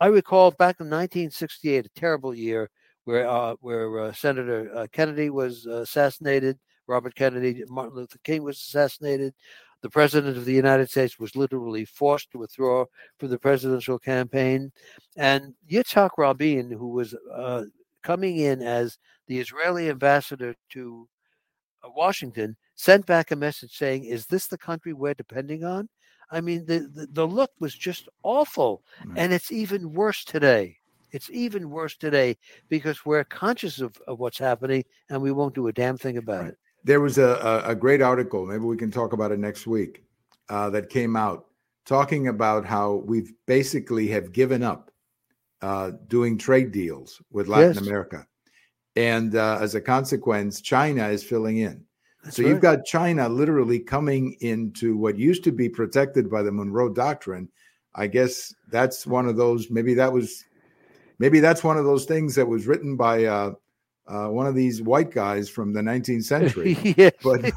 I 0.00 0.06
recall 0.06 0.50
back 0.52 0.80
in 0.80 0.86
1968, 0.86 1.86
a 1.86 1.88
terrible 1.90 2.34
year 2.34 2.70
where 3.04 3.28
uh, 3.28 3.54
where 3.60 3.98
uh, 3.98 4.12
Senator 4.12 4.70
uh, 4.74 4.86
Kennedy 4.92 5.30
was 5.30 5.66
assassinated, 5.66 6.58
Robert 6.86 7.14
Kennedy, 7.14 7.62
Martin 7.68 7.96
Luther 7.96 8.18
King 8.24 8.42
was 8.42 8.56
assassinated. 8.58 9.34
The 9.82 9.90
president 9.90 10.36
of 10.36 10.44
the 10.44 10.52
United 10.52 10.88
States 10.90 11.18
was 11.18 11.34
literally 11.34 11.84
forced 11.84 12.30
to 12.30 12.38
withdraw 12.38 12.84
from 13.18 13.30
the 13.30 13.38
presidential 13.38 13.98
campaign, 13.98 14.72
and 15.16 15.54
Yitzhak 15.70 16.10
Rabin, 16.16 16.70
who 16.70 16.88
was 16.88 17.14
uh, 17.34 17.64
coming 18.02 18.38
in 18.38 18.62
as 18.62 18.98
the 19.26 19.40
Israeli 19.40 19.90
ambassador 19.90 20.54
to 20.70 21.08
uh, 21.84 21.88
Washington, 21.94 22.56
sent 22.76 23.04
back 23.06 23.30
a 23.30 23.36
message 23.36 23.76
saying, 23.76 24.04
"Is 24.04 24.26
this 24.26 24.46
the 24.46 24.58
country 24.58 24.92
we're 24.92 25.14
depending 25.14 25.64
on?" 25.64 25.88
I 26.32 26.40
mean, 26.40 26.64
the, 26.66 26.90
the, 26.92 27.06
the 27.12 27.26
look 27.26 27.52
was 27.60 27.74
just 27.74 28.08
awful. 28.22 28.82
Mm. 29.04 29.14
And 29.16 29.32
it's 29.32 29.52
even 29.52 29.92
worse 29.92 30.24
today. 30.24 30.78
It's 31.12 31.30
even 31.30 31.70
worse 31.70 31.96
today 31.96 32.38
because 32.70 33.04
we're 33.04 33.24
conscious 33.24 33.80
of, 33.80 33.94
of 34.08 34.18
what's 34.18 34.38
happening 34.38 34.84
and 35.10 35.20
we 35.20 35.30
won't 35.30 35.54
do 35.54 35.68
a 35.68 35.72
damn 35.72 35.98
thing 35.98 36.16
about 36.16 36.40
right. 36.40 36.48
it. 36.48 36.58
There 36.84 37.00
was 37.00 37.18
a, 37.18 37.62
a 37.64 37.74
great 37.74 38.02
article, 38.02 38.46
maybe 38.46 38.64
we 38.64 38.76
can 38.76 38.90
talk 38.90 39.12
about 39.12 39.30
it 39.30 39.38
next 39.38 39.66
week, 39.66 40.02
uh, 40.48 40.70
that 40.70 40.88
came 40.88 41.14
out 41.14 41.46
talking 41.84 42.28
about 42.28 42.64
how 42.64 43.02
we've 43.06 43.32
basically 43.46 44.08
have 44.08 44.32
given 44.32 44.62
up 44.62 44.90
uh, 45.60 45.92
doing 46.08 46.38
trade 46.38 46.72
deals 46.72 47.20
with 47.30 47.46
Latin 47.46 47.74
yes. 47.74 47.86
America. 47.86 48.26
And 48.96 49.36
uh, 49.36 49.58
as 49.60 49.74
a 49.74 49.80
consequence, 49.80 50.60
China 50.60 51.08
is 51.08 51.22
filling 51.22 51.58
in. 51.58 51.84
That's 52.22 52.36
so 52.36 52.42
right. 52.42 52.50
you've 52.50 52.60
got 52.60 52.84
China 52.84 53.28
literally 53.28 53.80
coming 53.80 54.36
into 54.40 54.96
what 54.96 55.18
used 55.18 55.44
to 55.44 55.52
be 55.52 55.68
protected 55.68 56.30
by 56.30 56.42
the 56.42 56.52
Monroe 56.52 56.88
Doctrine. 56.88 57.48
I 57.94 58.06
guess 58.06 58.54
that's 58.70 59.06
one 59.06 59.26
of 59.26 59.36
those. 59.36 59.70
Maybe 59.70 59.94
that 59.94 60.12
was, 60.12 60.44
maybe 61.18 61.40
that's 61.40 61.64
one 61.64 61.76
of 61.76 61.84
those 61.84 62.04
things 62.04 62.34
that 62.36 62.46
was 62.46 62.66
written 62.66 62.96
by 62.96 63.24
uh, 63.24 63.52
uh, 64.06 64.28
one 64.28 64.46
of 64.46 64.54
these 64.54 64.82
white 64.82 65.10
guys 65.10 65.48
from 65.48 65.72
the 65.72 65.80
19th 65.80 66.24
century. 66.24 66.76
yes. 66.96 67.12
But, 67.22 67.52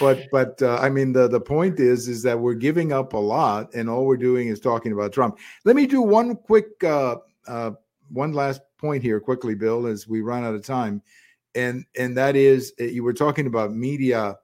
but, 0.00 0.26
but 0.32 0.62
uh, 0.62 0.78
I 0.80 0.88
mean, 0.88 1.12
the 1.12 1.28
the 1.28 1.40
point 1.40 1.78
is, 1.78 2.08
is 2.08 2.22
that 2.22 2.38
we're 2.38 2.54
giving 2.54 2.92
up 2.92 3.12
a 3.12 3.18
lot, 3.18 3.74
and 3.74 3.90
all 3.90 4.06
we're 4.06 4.16
doing 4.16 4.48
is 4.48 4.58
talking 4.58 4.92
about 4.92 5.12
Trump. 5.12 5.38
Let 5.64 5.76
me 5.76 5.86
do 5.86 6.00
one 6.00 6.34
quick, 6.34 6.82
uh, 6.82 7.16
uh, 7.46 7.72
one 8.08 8.32
last 8.32 8.62
point 8.78 9.02
here, 9.02 9.20
quickly, 9.20 9.54
Bill, 9.54 9.86
as 9.86 10.08
we 10.08 10.22
run 10.22 10.44
out 10.44 10.54
of 10.54 10.64
time 10.64 11.02
and 11.58 11.84
and 11.96 12.16
that 12.16 12.36
is 12.36 12.72
eh, 12.78 12.84
you 12.84 13.02
were 13.02 13.12
talking 13.12 13.46
about 13.46 13.72
media 13.72 14.36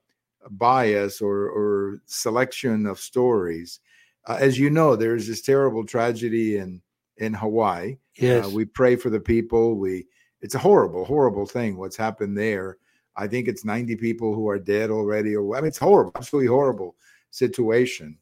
bias 0.50 1.20
or 1.20 1.48
or 1.48 1.98
selection 2.07 2.87
of 2.87 2.98
stories. 2.98 3.81
Uh, 4.27 4.38
as 4.40 4.59
you 4.59 4.70
know, 4.70 4.96
there's 4.96 5.27
this 5.27 5.42
terrible 5.42 5.85
tragedy 5.85 6.57
in 6.57 6.83
in 7.18 7.35
Hawaii. 7.35 7.92
Uh, 7.92 7.96
yes, 8.16 8.46
uh, 8.46 8.50
we 8.50 8.64
pray 8.64 8.96
for 8.96 9.11
the 9.11 9.20
people. 9.20 9.77
We 9.77 10.07
it's 10.40 10.55
a 10.55 10.59
horrible, 10.59 11.05
horrible 11.05 11.46
thing 11.46 11.77
what's 11.77 11.96
happened 11.96 12.37
there. 12.37 12.79
I 13.16 13.29
think 13.29 13.48
it's 13.48 13.64
90 13.64 13.96
people 13.96 14.35
who 14.35 14.48
are 14.48 14.59
dead 14.59 14.90
already. 14.90 15.37
Or 15.37 15.57
I 15.57 15.61
mean, 15.61 15.68
it's 15.68 15.79
horrible, 15.79 16.12
absolutely 16.16 16.48
horrible 16.48 16.96
situation. 17.31 18.18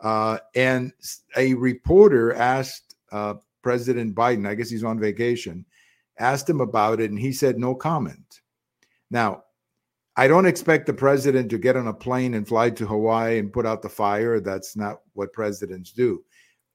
Uh, 0.00 0.38
and 0.54 0.92
a 1.36 1.54
reporter 1.54 2.34
asked 2.34 2.94
uh, 3.10 3.34
President 3.62 4.14
Biden, 4.14 4.46
I 4.46 4.54
guess 4.54 4.70
he's 4.70 4.84
on 4.84 5.00
vacation, 5.00 5.64
asked 6.18 6.48
him 6.48 6.60
about 6.60 7.00
it, 7.00 7.10
and 7.10 7.18
he 7.18 7.32
said 7.32 7.58
no 7.58 7.74
comment. 7.74 8.40
Now, 9.10 9.44
I 10.16 10.28
don't 10.28 10.46
expect 10.46 10.86
the 10.86 10.94
president 10.94 11.50
to 11.50 11.58
get 11.58 11.76
on 11.76 11.88
a 11.88 11.92
plane 11.92 12.34
and 12.34 12.48
fly 12.48 12.70
to 12.70 12.86
Hawaii 12.86 13.38
and 13.38 13.52
put 13.52 13.66
out 13.66 13.82
the 13.82 13.88
fire. 13.88 14.40
That's 14.40 14.74
not 14.74 15.00
what 15.12 15.32
presidents 15.32 15.92
do. 15.92 16.24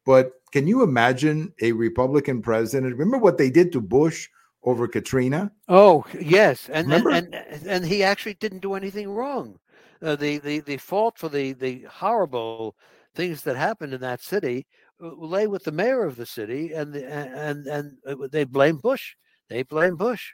But 0.06 0.34
can 0.52 0.68
you 0.68 0.84
imagine 0.84 1.54
a 1.62 1.72
Republican 1.72 2.42
president? 2.42 2.96
Remember 2.96 3.18
what 3.18 3.38
they 3.38 3.50
did 3.50 3.72
to 3.72 3.82
Bush 3.82 4.28
over 4.64 4.88
Katrina? 4.88 5.52
Oh 5.68 6.06
yes, 6.20 6.70
and 6.70 6.92
and, 6.92 7.08
and, 7.08 7.36
and 7.68 7.86
he 7.86 8.04
actually 8.04 8.36
didn't 8.36 8.60
do 8.60 8.76
anything 8.76 9.10
wrong. 9.10 9.60
Uh, 10.02 10.16
the 10.16 10.38
the 10.40 10.60
the 10.62 10.78
fault 10.78 11.18
for 11.18 11.30
the 11.30 11.54
the 11.54 11.84
horrible 11.90 12.76
things 13.16 13.44
that 13.44 13.56
happened 13.56 13.94
in 13.94 14.02
that 14.02 14.22
city 14.22 14.66
uh, 15.04 15.14
lay 15.16 15.48
with 15.48 15.64
the 15.64 15.72
mayor 15.72 16.04
of 16.06 16.16
the 16.16 16.26
city, 16.26 16.74
and 16.74 16.94
the, 16.94 17.08
and 17.12 17.68
and 17.68 17.98
uh, 18.08 18.28
they 18.32 18.44
blame 18.44 18.78
Bush. 18.78 19.16
They 19.52 19.64
blame 19.64 19.98
Bush. 19.98 20.32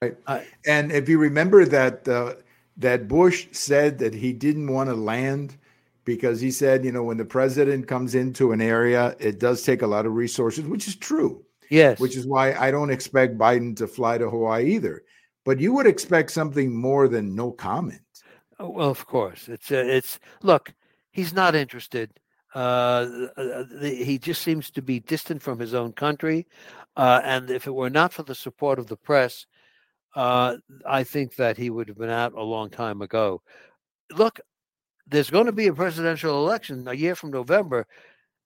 Right. 0.00 0.16
Uh, 0.26 0.40
and 0.66 0.90
if 0.90 1.10
you 1.10 1.18
remember 1.18 1.66
that 1.66 2.08
uh, 2.08 2.36
that 2.78 3.06
Bush 3.06 3.48
said 3.52 3.98
that 3.98 4.14
he 4.14 4.32
didn't 4.32 4.72
want 4.72 4.88
to 4.88 4.94
land 4.94 5.58
because 6.04 6.40
he 6.40 6.50
said, 6.50 6.82
you 6.82 6.90
know, 6.90 7.02
when 7.02 7.18
the 7.18 7.24
president 7.24 7.86
comes 7.86 8.14
into 8.14 8.52
an 8.52 8.62
area, 8.62 9.14
it 9.18 9.38
does 9.38 9.62
take 9.62 9.82
a 9.82 9.86
lot 9.86 10.06
of 10.06 10.14
resources, 10.14 10.64
which 10.64 10.88
is 10.88 10.96
true. 10.96 11.44
Yes. 11.68 12.00
Which 12.00 12.16
is 12.16 12.26
why 12.26 12.54
I 12.54 12.70
don't 12.70 12.90
expect 12.90 13.36
Biden 13.36 13.76
to 13.76 13.86
fly 13.86 14.16
to 14.16 14.30
Hawaii 14.30 14.74
either. 14.74 15.02
But 15.44 15.60
you 15.60 15.74
would 15.74 15.86
expect 15.86 16.30
something 16.30 16.74
more 16.74 17.08
than 17.08 17.34
no 17.34 17.52
comment. 17.52 18.00
Oh, 18.58 18.70
well, 18.70 18.90
of 18.90 19.04
course, 19.06 19.48
it's 19.48 19.70
uh, 19.70 19.84
it's 19.86 20.18
look, 20.42 20.72
he's 21.12 21.34
not 21.34 21.54
interested. 21.54 22.18
Uh, 22.54 23.28
uh, 23.36 23.64
the, 23.80 24.00
he 24.04 24.18
just 24.18 24.42
seems 24.42 24.70
to 24.70 24.82
be 24.82 25.00
distant 25.00 25.42
from 25.42 25.58
his 25.58 25.74
own 25.74 25.92
country. 25.92 26.46
Uh, 26.96 27.20
and 27.24 27.50
if 27.50 27.66
it 27.66 27.74
were 27.74 27.90
not 27.90 28.12
for 28.12 28.22
the 28.22 28.34
support 28.34 28.78
of 28.78 28.86
the 28.86 28.96
press, 28.96 29.46
uh, 30.14 30.56
I 30.86 31.04
think 31.04 31.36
that 31.36 31.58
he 31.58 31.68
would 31.68 31.88
have 31.88 31.98
been 31.98 32.10
out 32.10 32.32
a 32.32 32.42
long 32.42 32.70
time 32.70 33.02
ago. 33.02 33.42
Look, 34.10 34.40
there's 35.06 35.30
going 35.30 35.46
to 35.46 35.52
be 35.52 35.66
a 35.66 35.74
presidential 35.74 36.44
election 36.44 36.88
a 36.88 36.94
year 36.94 37.14
from 37.14 37.30
November, 37.30 37.86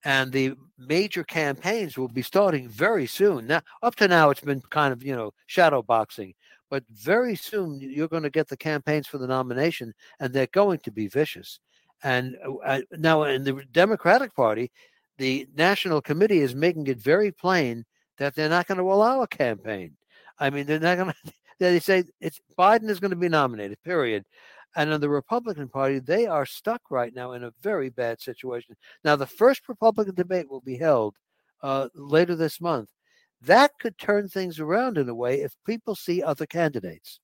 and 0.04 0.32
the 0.32 0.54
major 0.78 1.22
campaigns 1.22 1.96
will 1.96 2.08
be 2.08 2.22
starting 2.22 2.68
very 2.68 3.06
soon. 3.06 3.46
Now, 3.46 3.62
up 3.82 3.94
to 3.96 4.08
now, 4.08 4.30
it's 4.30 4.40
been 4.40 4.60
kind 4.70 4.92
of 4.92 5.02
you 5.02 5.14
know 5.14 5.32
shadow 5.46 5.82
boxing, 5.82 6.34
but 6.68 6.84
very 6.90 7.36
soon 7.36 7.78
you're 7.80 8.08
going 8.08 8.24
to 8.24 8.30
get 8.30 8.48
the 8.48 8.56
campaigns 8.56 9.06
for 9.06 9.18
the 9.18 9.26
nomination, 9.26 9.94
and 10.18 10.32
they're 10.32 10.48
going 10.48 10.80
to 10.80 10.90
be 10.90 11.06
vicious. 11.06 11.60
And 12.02 12.36
uh, 12.64 12.80
now 12.92 13.24
in 13.24 13.44
the 13.44 13.62
Democratic 13.72 14.34
Party, 14.34 14.70
the 15.18 15.46
National 15.54 16.00
Committee 16.00 16.40
is 16.40 16.54
making 16.54 16.86
it 16.86 16.98
very 16.98 17.30
plain 17.30 17.84
that 18.18 18.34
they're 18.34 18.48
not 18.48 18.66
going 18.66 18.78
to 18.78 18.92
allow 18.92 19.22
a 19.22 19.28
campaign. 19.28 19.96
I 20.38 20.50
mean, 20.50 20.66
they're 20.66 20.80
not 20.80 20.96
going 20.96 21.12
to. 21.26 21.32
They 21.58 21.78
say 21.78 22.04
it's 22.20 22.40
Biden 22.58 22.88
is 22.88 23.00
going 23.00 23.10
to 23.10 23.16
be 23.16 23.28
nominated. 23.28 23.82
Period. 23.82 24.24
And 24.76 24.92
in 24.92 25.00
the 25.00 25.10
Republican 25.10 25.68
Party, 25.68 25.98
they 25.98 26.26
are 26.26 26.46
stuck 26.46 26.80
right 26.90 27.14
now 27.14 27.32
in 27.32 27.44
a 27.44 27.52
very 27.60 27.90
bad 27.90 28.20
situation. 28.20 28.76
Now, 29.04 29.16
the 29.16 29.26
first 29.26 29.68
Republican 29.68 30.14
debate 30.14 30.48
will 30.48 30.60
be 30.60 30.76
held 30.76 31.16
uh, 31.62 31.88
later 31.94 32.36
this 32.36 32.60
month. 32.60 32.88
That 33.42 33.72
could 33.80 33.98
turn 33.98 34.28
things 34.28 34.60
around 34.60 34.96
in 34.96 35.08
a 35.08 35.14
way 35.14 35.40
if 35.40 35.54
people 35.66 35.96
see 35.96 36.22
other 36.22 36.46
candidates. 36.46 37.20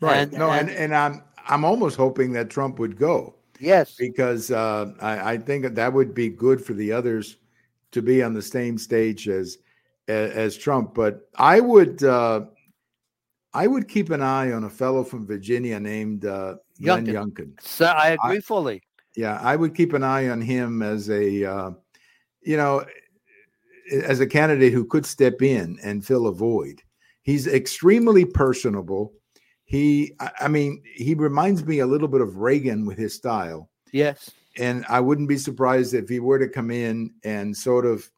Right. 0.00 0.18
And, 0.18 0.32
no, 0.32 0.50
and, 0.50 0.68
and, 0.68 0.78
and 0.78 0.94
I'm 0.94 1.22
I'm 1.46 1.64
almost 1.64 1.96
hoping 1.96 2.32
that 2.32 2.50
Trump 2.50 2.78
would 2.78 2.96
go. 2.96 3.35
Yes, 3.60 3.94
because 3.98 4.50
uh, 4.50 4.92
I, 5.00 5.32
I 5.32 5.38
think 5.38 5.74
that 5.74 5.92
would 5.92 6.14
be 6.14 6.28
good 6.28 6.64
for 6.64 6.74
the 6.74 6.92
others 6.92 7.36
to 7.92 8.02
be 8.02 8.22
on 8.22 8.34
the 8.34 8.42
same 8.42 8.78
stage 8.78 9.28
as 9.28 9.58
as, 10.08 10.30
as 10.32 10.56
Trump. 10.56 10.94
But 10.94 11.28
I 11.36 11.60
would 11.60 12.02
uh, 12.04 12.46
I 13.54 13.66
would 13.66 13.88
keep 13.88 14.10
an 14.10 14.22
eye 14.22 14.52
on 14.52 14.64
a 14.64 14.70
fellow 14.70 15.02
from 15.02 15.26
Virginia 15.26 15.80
named 15.80 16.26
uh, 16.26 16.56
Glenn 16.82 17.06
Youngkin. 17.06 17.52
So 17.60 17.86
I 17.86 18.10
agree 18.10 18.36
I, 18.36 18.40
fully. 18.40 18.82
Yeah, 19.16 19.40
I 19.42 19.56
would 19.56 19.74
keep 19.74 19.94
an 19.94 20.02
eye 20.02 20.28
on 20.28 20.40
him 20.40 20.82
as 20.82 21.08
a 21.08 21.44
uh, 21.44 21.70
you 22.42 22.56
know 22.56 22.84
as 23.92 24.20
a 24.20 24.26
candidate 24.26 24.72
who 24.72 24.84
could 24.84 25.06
step 25.06 25.42
in 25.42 25.78
and 25.82 26.04
fill 26.04 26.26
a 26.26 26.32
void. 26.32 26.82
He's 27.22 27.46
extremely 27.46 28.24
personable. 28.24 29.12
He, 29.66 30.14
I 30.40 30.46
mean, 30.46 30.82
he 30.94 31.14
reminds 31.14 31.64
me 31.64 31.80
a 31.80 31.86
little 31.86 32.06
bit 32.06 32.20
of 32.20 32.36
Reagan 32.36 32.86
with 32.86 32.96
his 32.96 33.14
style. 33.14 33.68
Yes. 33.92 34.30
And 34.56 34.86
I 34.88 35.00
wouldn't 35.00 35.28
be 35.28 35.38
surprised 35.38 35.92
if 35.92 36.08
he 36.08 36.20
were 36.20 36.38
to 36.38 36.48
come 36.48 36.70
in 36.70 37.12
and 37.24 37.54
sort 37.54 37.84
of, 37.84 38.08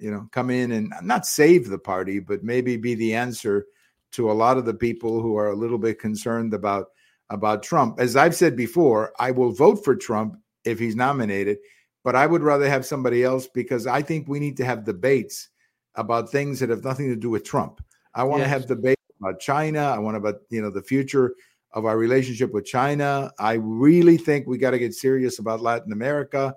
you 0.00 0.10
know, 0.10 0.28
come 0.32 0.48
in 0.48 0.72
and 0.72 0.92
not 1.02 1.26
save 1.26 1.68
the 1.68 1.78
party, 1.78 2.20
but 2.20 2.42
maybe 2.42 2.78
be 2.78 2.94
the 2.94 3.14
answer 3.14 3.66
to 4.12 4.30
a 4.30 4.32
lot 4.32 4.56
of 4.56 4.64
the 4.64 4.74
people 4.74 5.20
who 5.20 5.36
are 5.36 5.50
a 5.50 5.56
little 5.56 5.78
bit 5.78 6.00
concerned 6.00 6.54
about 6.54 6.86
about 7.30 7.62
Trump. 7.62 7.98
As 7.98 8.16
I've 8.16 8.34
said 8.34 8.56
before, 8.56 9.12
I 9.18 9.30
will 9.30 9.52
vote 9.52 9.84
for 9.84 9.94
Trump 9.94 10.36
if 10.64 10.78
he's 10.78 10.96
nominated, 10.96 11.58
but 12.04 12.16
I 12.16 12.26
would 12.26 12.42
rather 12.42 12.68
have 12.68 12.84
somebody 12.84 13.24
else 13.24 13.46
because 13.46 13.86
I 13.86 14.02
think 14.02 14.28
we 14.28 14.40
need 14.40 14.56
to 14.58 14.64
have 14.64 14.84
debates 14.84 15.48
about 15.94 16.30
things 16.30 16.60
that 16.60 16.70
have 16.70 16.84
nothing 16.84 17.08
to 17.08 17.16
do 17.16 17.30
with 17.30 17.44
Trump. 17.44 17.82
I 18.14 18.24
want 18.24 18.40
yes. 18.40 18.46
to 18.46 18.50
have 18.50 18.66
debates 18.66 19.01
about 19.22 19.40
China. 19.40 19.80
I 19.80 19.98
want 19.98 20.16
about 20.16 20.40
you 20.50 20.60
know 20.60 20.70
the 20.70 20.82
future 20.82 21.34
of 21.72 21.84
our 21.86 21.96
relationship 21.96 22.52
with 22.52 22.64
China. 22.64 23.30
I 23.38 23.54
really 23.54 24.16
think 24.16 24.46
we 24.46 24.58
got 24.58 24.72
to 24.72 24.78
get 24.78 24.94
serious 24.94 25.38
about 25.38 25.60
Latin 25.60 25.92
America. 25.92 26.54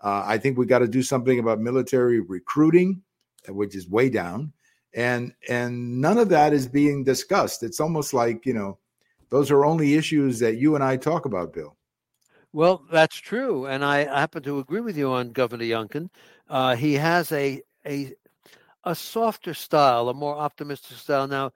Uh, 0.00 0.22
I 0.26 0.38
think 0.38 0.58
we 0.58 0.66
got 0.66 0.80
to 0.80 0.88
do 0.88 1.02
something 1.02 1.38
about 1.38 1.60
military 1.60 2.20
recruiting, 2.20 3.02
which 3.48 3.74
is 3.74 3.88
way 3.88 4.08
down, 4.08 4.52
and 4.94 5.32
and 5.48 6.00
none 6.00 6.18
of 6.18 6.28
that 6.30 6.52
is 6.52 6.66
being 6.66 7.04
discussed. 7.04 7.62
It's 7.62 7.80
almost 7.80 8.12
like 8.12 8.44
you 8.44 8.54
know 8.54 8.78
those 9.30 9.50
are 9.50 9.64
only 9.64 9.94
issues 9.94 10.38
that 10.40 10.56
you 10.56 10.74
and 10.74 10.84
I 10.84 10.96
talk 10.96 11.24
about, 11.24 11.52
Bill. 11.52 11.76
Well, 12.52 12.82
that's 12.90 13.16
true, 13.16 13.66
and 13.66 13.84
I 13.84 14.04
happen 14.04 14.42
to 14.44 14.58
agree 14.58 14.80
with 14.80 14.96
you 14.96 15.10
on 15.10 15.30
Governor 15.30 15.64
Youngkin. 15.64 16.08
Uh, 16.48 16.76
he 16.76 16.94
has 16.94 17.30
a 17.32 17.62
a 17.86 18.14
a 18.84 18.94
softer 18.94 19.54
style, 19.54 20.08
a 20.08 20.14
more 20.14 20.36
optimistic 20.36 20.96
style. 20.96 21.28
Now, 21.28 21.52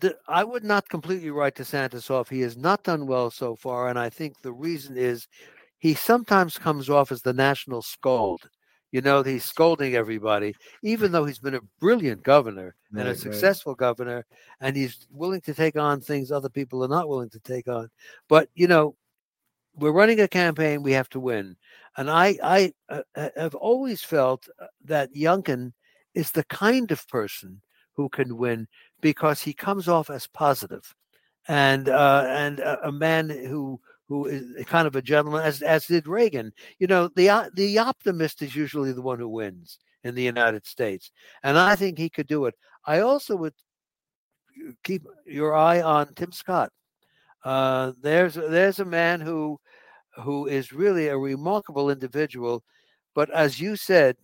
the, 0.00 0.16
I 0.28 0.44
would 0.44 0.64
not 0.64 0.88
completely 0.88 1.30
write 1.30 1.56
DeSantis 1.56 2.10
off. 2.10 2.28
He 2.28 2.40
has 2.40 2.56
not 2.56 2.82
done 2.82 3.06
well 3.06 3.30
so 3.30 3.54
far, 3.54 3.88
and 3.88 3.98
I 3.98 4.08
think 4.08 4.40
the 4.40 4.52
reason 4.52 4.96
is 4.96 5.28
he 5.78 5.94
sometimes 5.94 6.58
comes 6.58 6.88
off 6.88 7.12
as 7.12 7.22
the 7.22 7.32
national 7.32 7.82
scold. 7.82 8.48
You 8.92 9.00
know, 9.02 9.22
he's 9.22 9.44
scolding 9.44 9.94
everybody, 9.94 10.54
even 10.82 11.12
though 11.12 11.24
he's 11.24 11.38
been 11.38 11.54
a 11.54 11.60
brilliant 11.78 12.24
governor 12.24 12.74
right, 12.90 13.00
and 13.00 13.08
a 13.08 13.14
successful 13.14 13.72
right. 13.72 13.78
governor, 13.78 14.26
and 14.60 14.76
he's 14.76 15.06
willing 15.10 15.40
to 15.42 15.54
take 15.54 15.76
on 15.76 16.00
things 16.00 16.32
other 16.32 16.48
people 16.48 16.82
are 16.82 16.88
not 16.88 17.08
willing 17.08 17.30
to 17.30 17.40
take 17.40 17.68
on. 17.68 17.88
But 18.28 18.48
you 18.54 18.66
know, 18.66 18.96
we're 19.76 19.92
running 19.92 20.20
a 20.20 20.28
campaign; 20.28 20.82
we 20.82 20.92
have 20.92 21.08
to 21.10 21.20
win. 21.20 21.56
And 21.96 22.10
I, 22.10 22.36
I 22.42 22.72
uh, 22.88 23.02
have 23.36 23.54
always 23.54 24.02
felt 24.02 24.48
uh, 24.60 24.66
that 24.84 25.14
Youngkin 25.14 25.72
is 26.14 26.32
the 26.32 26.44
kind 26.44 26.90
of 26.90 27.06
person 27.08 27.62
who 27.94 28.08
can 28.08 28.36
win 28.36 28.66
because 29.00 29.40
he 29.42 29.52
comes 29.52 29.88
off 29.88 30.10
as 30.10 30.26
positive 30.26 30.94
and 31.48 31.88
uh, 31.88 32.24
and 32.28 32.60
a, 32.60 32.88
a, 32.88 32.92
man 32.92 33.28
who 33.28 33.80
who 34.08 34.26
is 34.26 34.64
kind 34.66 34.86
of 34.86 34.96
a 34.96 35.02
gentleman 35.02 35.42
as 35.42 35.62
as 35.62 35.86
did 35.86 36.06
Reagan. 36.06 36.52
You 36.78 36.86
know, 36.86 37.08
the 37.08 37.50
the 37.54 37.78
optimist 37.78 38.42
is 38.42 38.54
usually 38.54 38.92
the 38.92 39.02
one 39.02 39.18
who 39.18 39.28
wins 39.28 39.78
in 40.04 40.14
the 40.14 40.22
United 40.22 40.66
States, 40.66 41.10
and 41.42 41.58
I 41.58 41.76
think 41.76 41.98
he 41.98 42.08
could 42.10 42.26
do 42.26 42.46
it. 42.46 42.54
I 42.84 43.00
also 43.00 43.36
would 43.36 43.54
keep 44.84 45.06
your 45.26 45.54
eye 45.54 45.80
on 45.80 46.14
Tim 46.14 46.32
Scott. 46.32 46.70
Uh, 47.44 47.92
there's 48.00 48.34
there's 48.34 48.78
a 48.78 48.84
man 48.84 49.20
who 49.20 49.58
who 50.22 50.46
is 50.46 50.72
really 50.72 51.08
a 51.08 51.16
remarkable 51.16 51.90
individual, 51.90 52.62
but 53.14 53.30
as 53.30 53.60
you 53.60 53.76
said, 53.76 54.16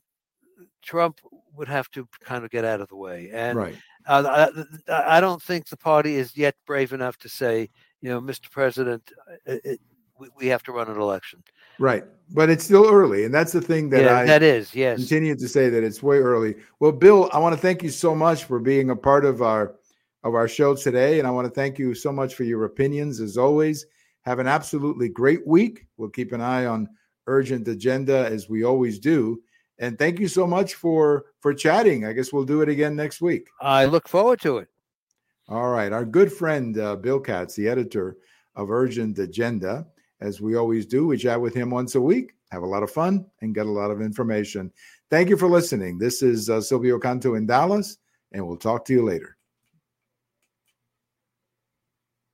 Trump 0.82 1.20
would 1.54 1.68
have 1.68 1.90
to 1.90 2.06
kind 2.22 2.44
of 2.44 2.50
get 2.50 2.64
out 2.64 2.80
of 2.80 2.88
the 2.88 2.96
way. 2.96 3.30
And 3.32 3.58
right. 3.58 3.76
Uh, 4.06 4.48
I, 4.88 5.16
I, 5.16 5.20
don't 5.20 5.42
think 5.42 5.68
the 5.68 5.76
party 5.76 6.14
is 6.14 6.36
yet 6.36 6.54
brave 6.66 6.92
enough 6.92 7.16
to 7.18 7.28
say, 7.28 7.70
you 8.00 8.08
know, 8.10 8.20
Mr. 8.20 8.50
President, 8.50 9.10
uh, 9.28 9.34
it, 9.46 9.60
it, 9.64 9.80
we, 10.18 10.28
we, 10.36 10.46
have 10.46 10.62
to 10.64 10.72
run 10.72 10.88
an 10.88 11.00
election. 11.00 11.42
Right. 11.78 12.04
But 12.30 12.50
it's 12.50 12.64
still 12.64 12.88
early. 12.88 13.24
And 13.24 13.34
that's 13.34 13.52
the 13.52 13.60
thing 13.60 13.90
that 13.90 14.04
yeah, 14.04 14.18
I 14.18 14.24
that 14.26 14.42
is, 14.42 14.74
yes. 14.74 14.98
continue 14.98 15.36
to 15.36 15.48
say 15.48 15.68
that 15.68 15.82
it's 15.82 16.02
way 16.02 16.18
early. 16.18 16.54
Well, 16.80 16.92
Bill, 16.92 17.28
I 17.32 17.38
want 17.38 17.54
to 17.54 17.60
thank 17.60 17.82
you 17.82 17.90
so 17.90 18.14
much 18.14 18.44
for 18.44 18.58
being 18.58 18.90
a 18.90 18.96
part 18.96 19.24
of 19.24 19.42
our 19.42 19.74
of 20.24 20.34
our 20.34 20.48
show 20.48 20.74
today. 20.74 21.18
And 21.18 21.28
I 21.28 21.30
want 21.30 21.46
to 21.46 21.52
thank 21.52 21.78
you 21.78 21.94
so 21.94 22.10
much 22.10 22.34
for 22.34 22.44
your 22.44 22.64
opinions 22.64 23.20
as 23.20 23.36
always. 23.36 23.86
Have 24.22 24.40
an 24.40 24.48
absolutely 24.48 25.08
great 25.08 25.46
week. 25.46 25.86
We'll 25.96 26.10
keep 26.10 26.32
an 26.32 26.40
eye 26.40 26.66
on 26.66 26.88
urgent 27.28 27.68
agenda 27.68 28.26
as 28.26 28.48
we 28.48 28.64
always 28.64 28.98
do. 28.98 29.40
And 29.78 29.98
thank 29.98 30.18
you 30.18 30.28
so 30.28 30.46
much 30.46 30.74
for 30.74 31.26
for 31.40 31.52
chatting. 31.52 32.06
I 32.06 32.12
guess 32.12 32.32
we'll 32.32 32.44
do 32.44 32.62
it 32.62 32.68
again 32.68 32.96
next 32.96 33.20
week. 33.20 33.48
I 33.60 33.84
look 33.84 34.08
forward 34.08 34.40
to 34.40 34.58
it. 34.58 34.68
All 35.48 35.70
right, 35.70 35.92
our 35.92 36.04
good 36.04 36.32
friend 36.32 36.76
uh, 36.78 36.96
Bill 36.96 37.20
Katz, 37.20 37.54
the 37.54 37.68
editor 37.68 38.16
of 38.56 38.70
Urgent 38.70 39.18
Agenda, 39.18 39.86
as 40.20 40.40
we 40.40 40.56
always 40.56 40.86
do, 40.86 41.06
we 41.06 41.18
chat 41.18 41.40
with 41.40 41.54
him 41.54 41.70
once 41.70 41.94
a 41.94 42.00
week, 42.00 42.32
have 42.50 42.62
a 42.62 42.66
lot 42.66 42.82
of 42.82 42.90
fun, 42.90 43.26
and 43.42 43.54
get 43.54 43.66
a 43.66 43.70
lot 43.70 43.90
of 43.90 44.00
information. 44.00 44.72
Thank 45.10 45.28
you 45.28 45.36
for 45.36 45.48
listening. 45.48 45.98
This 45.98 46.22
is 46.22 46.50
uh, 46.50 46.60
Silvio 46.60 46.98
Canto 46.98 47.34
in 47.34 47.46
Dallas, 47.46 47.98
and 48.32 48.46
we'll 48.46 48.56
talk 48.56 48.84
to 48.86 48.92
you 48.92 49.04
later. 49.04 49.36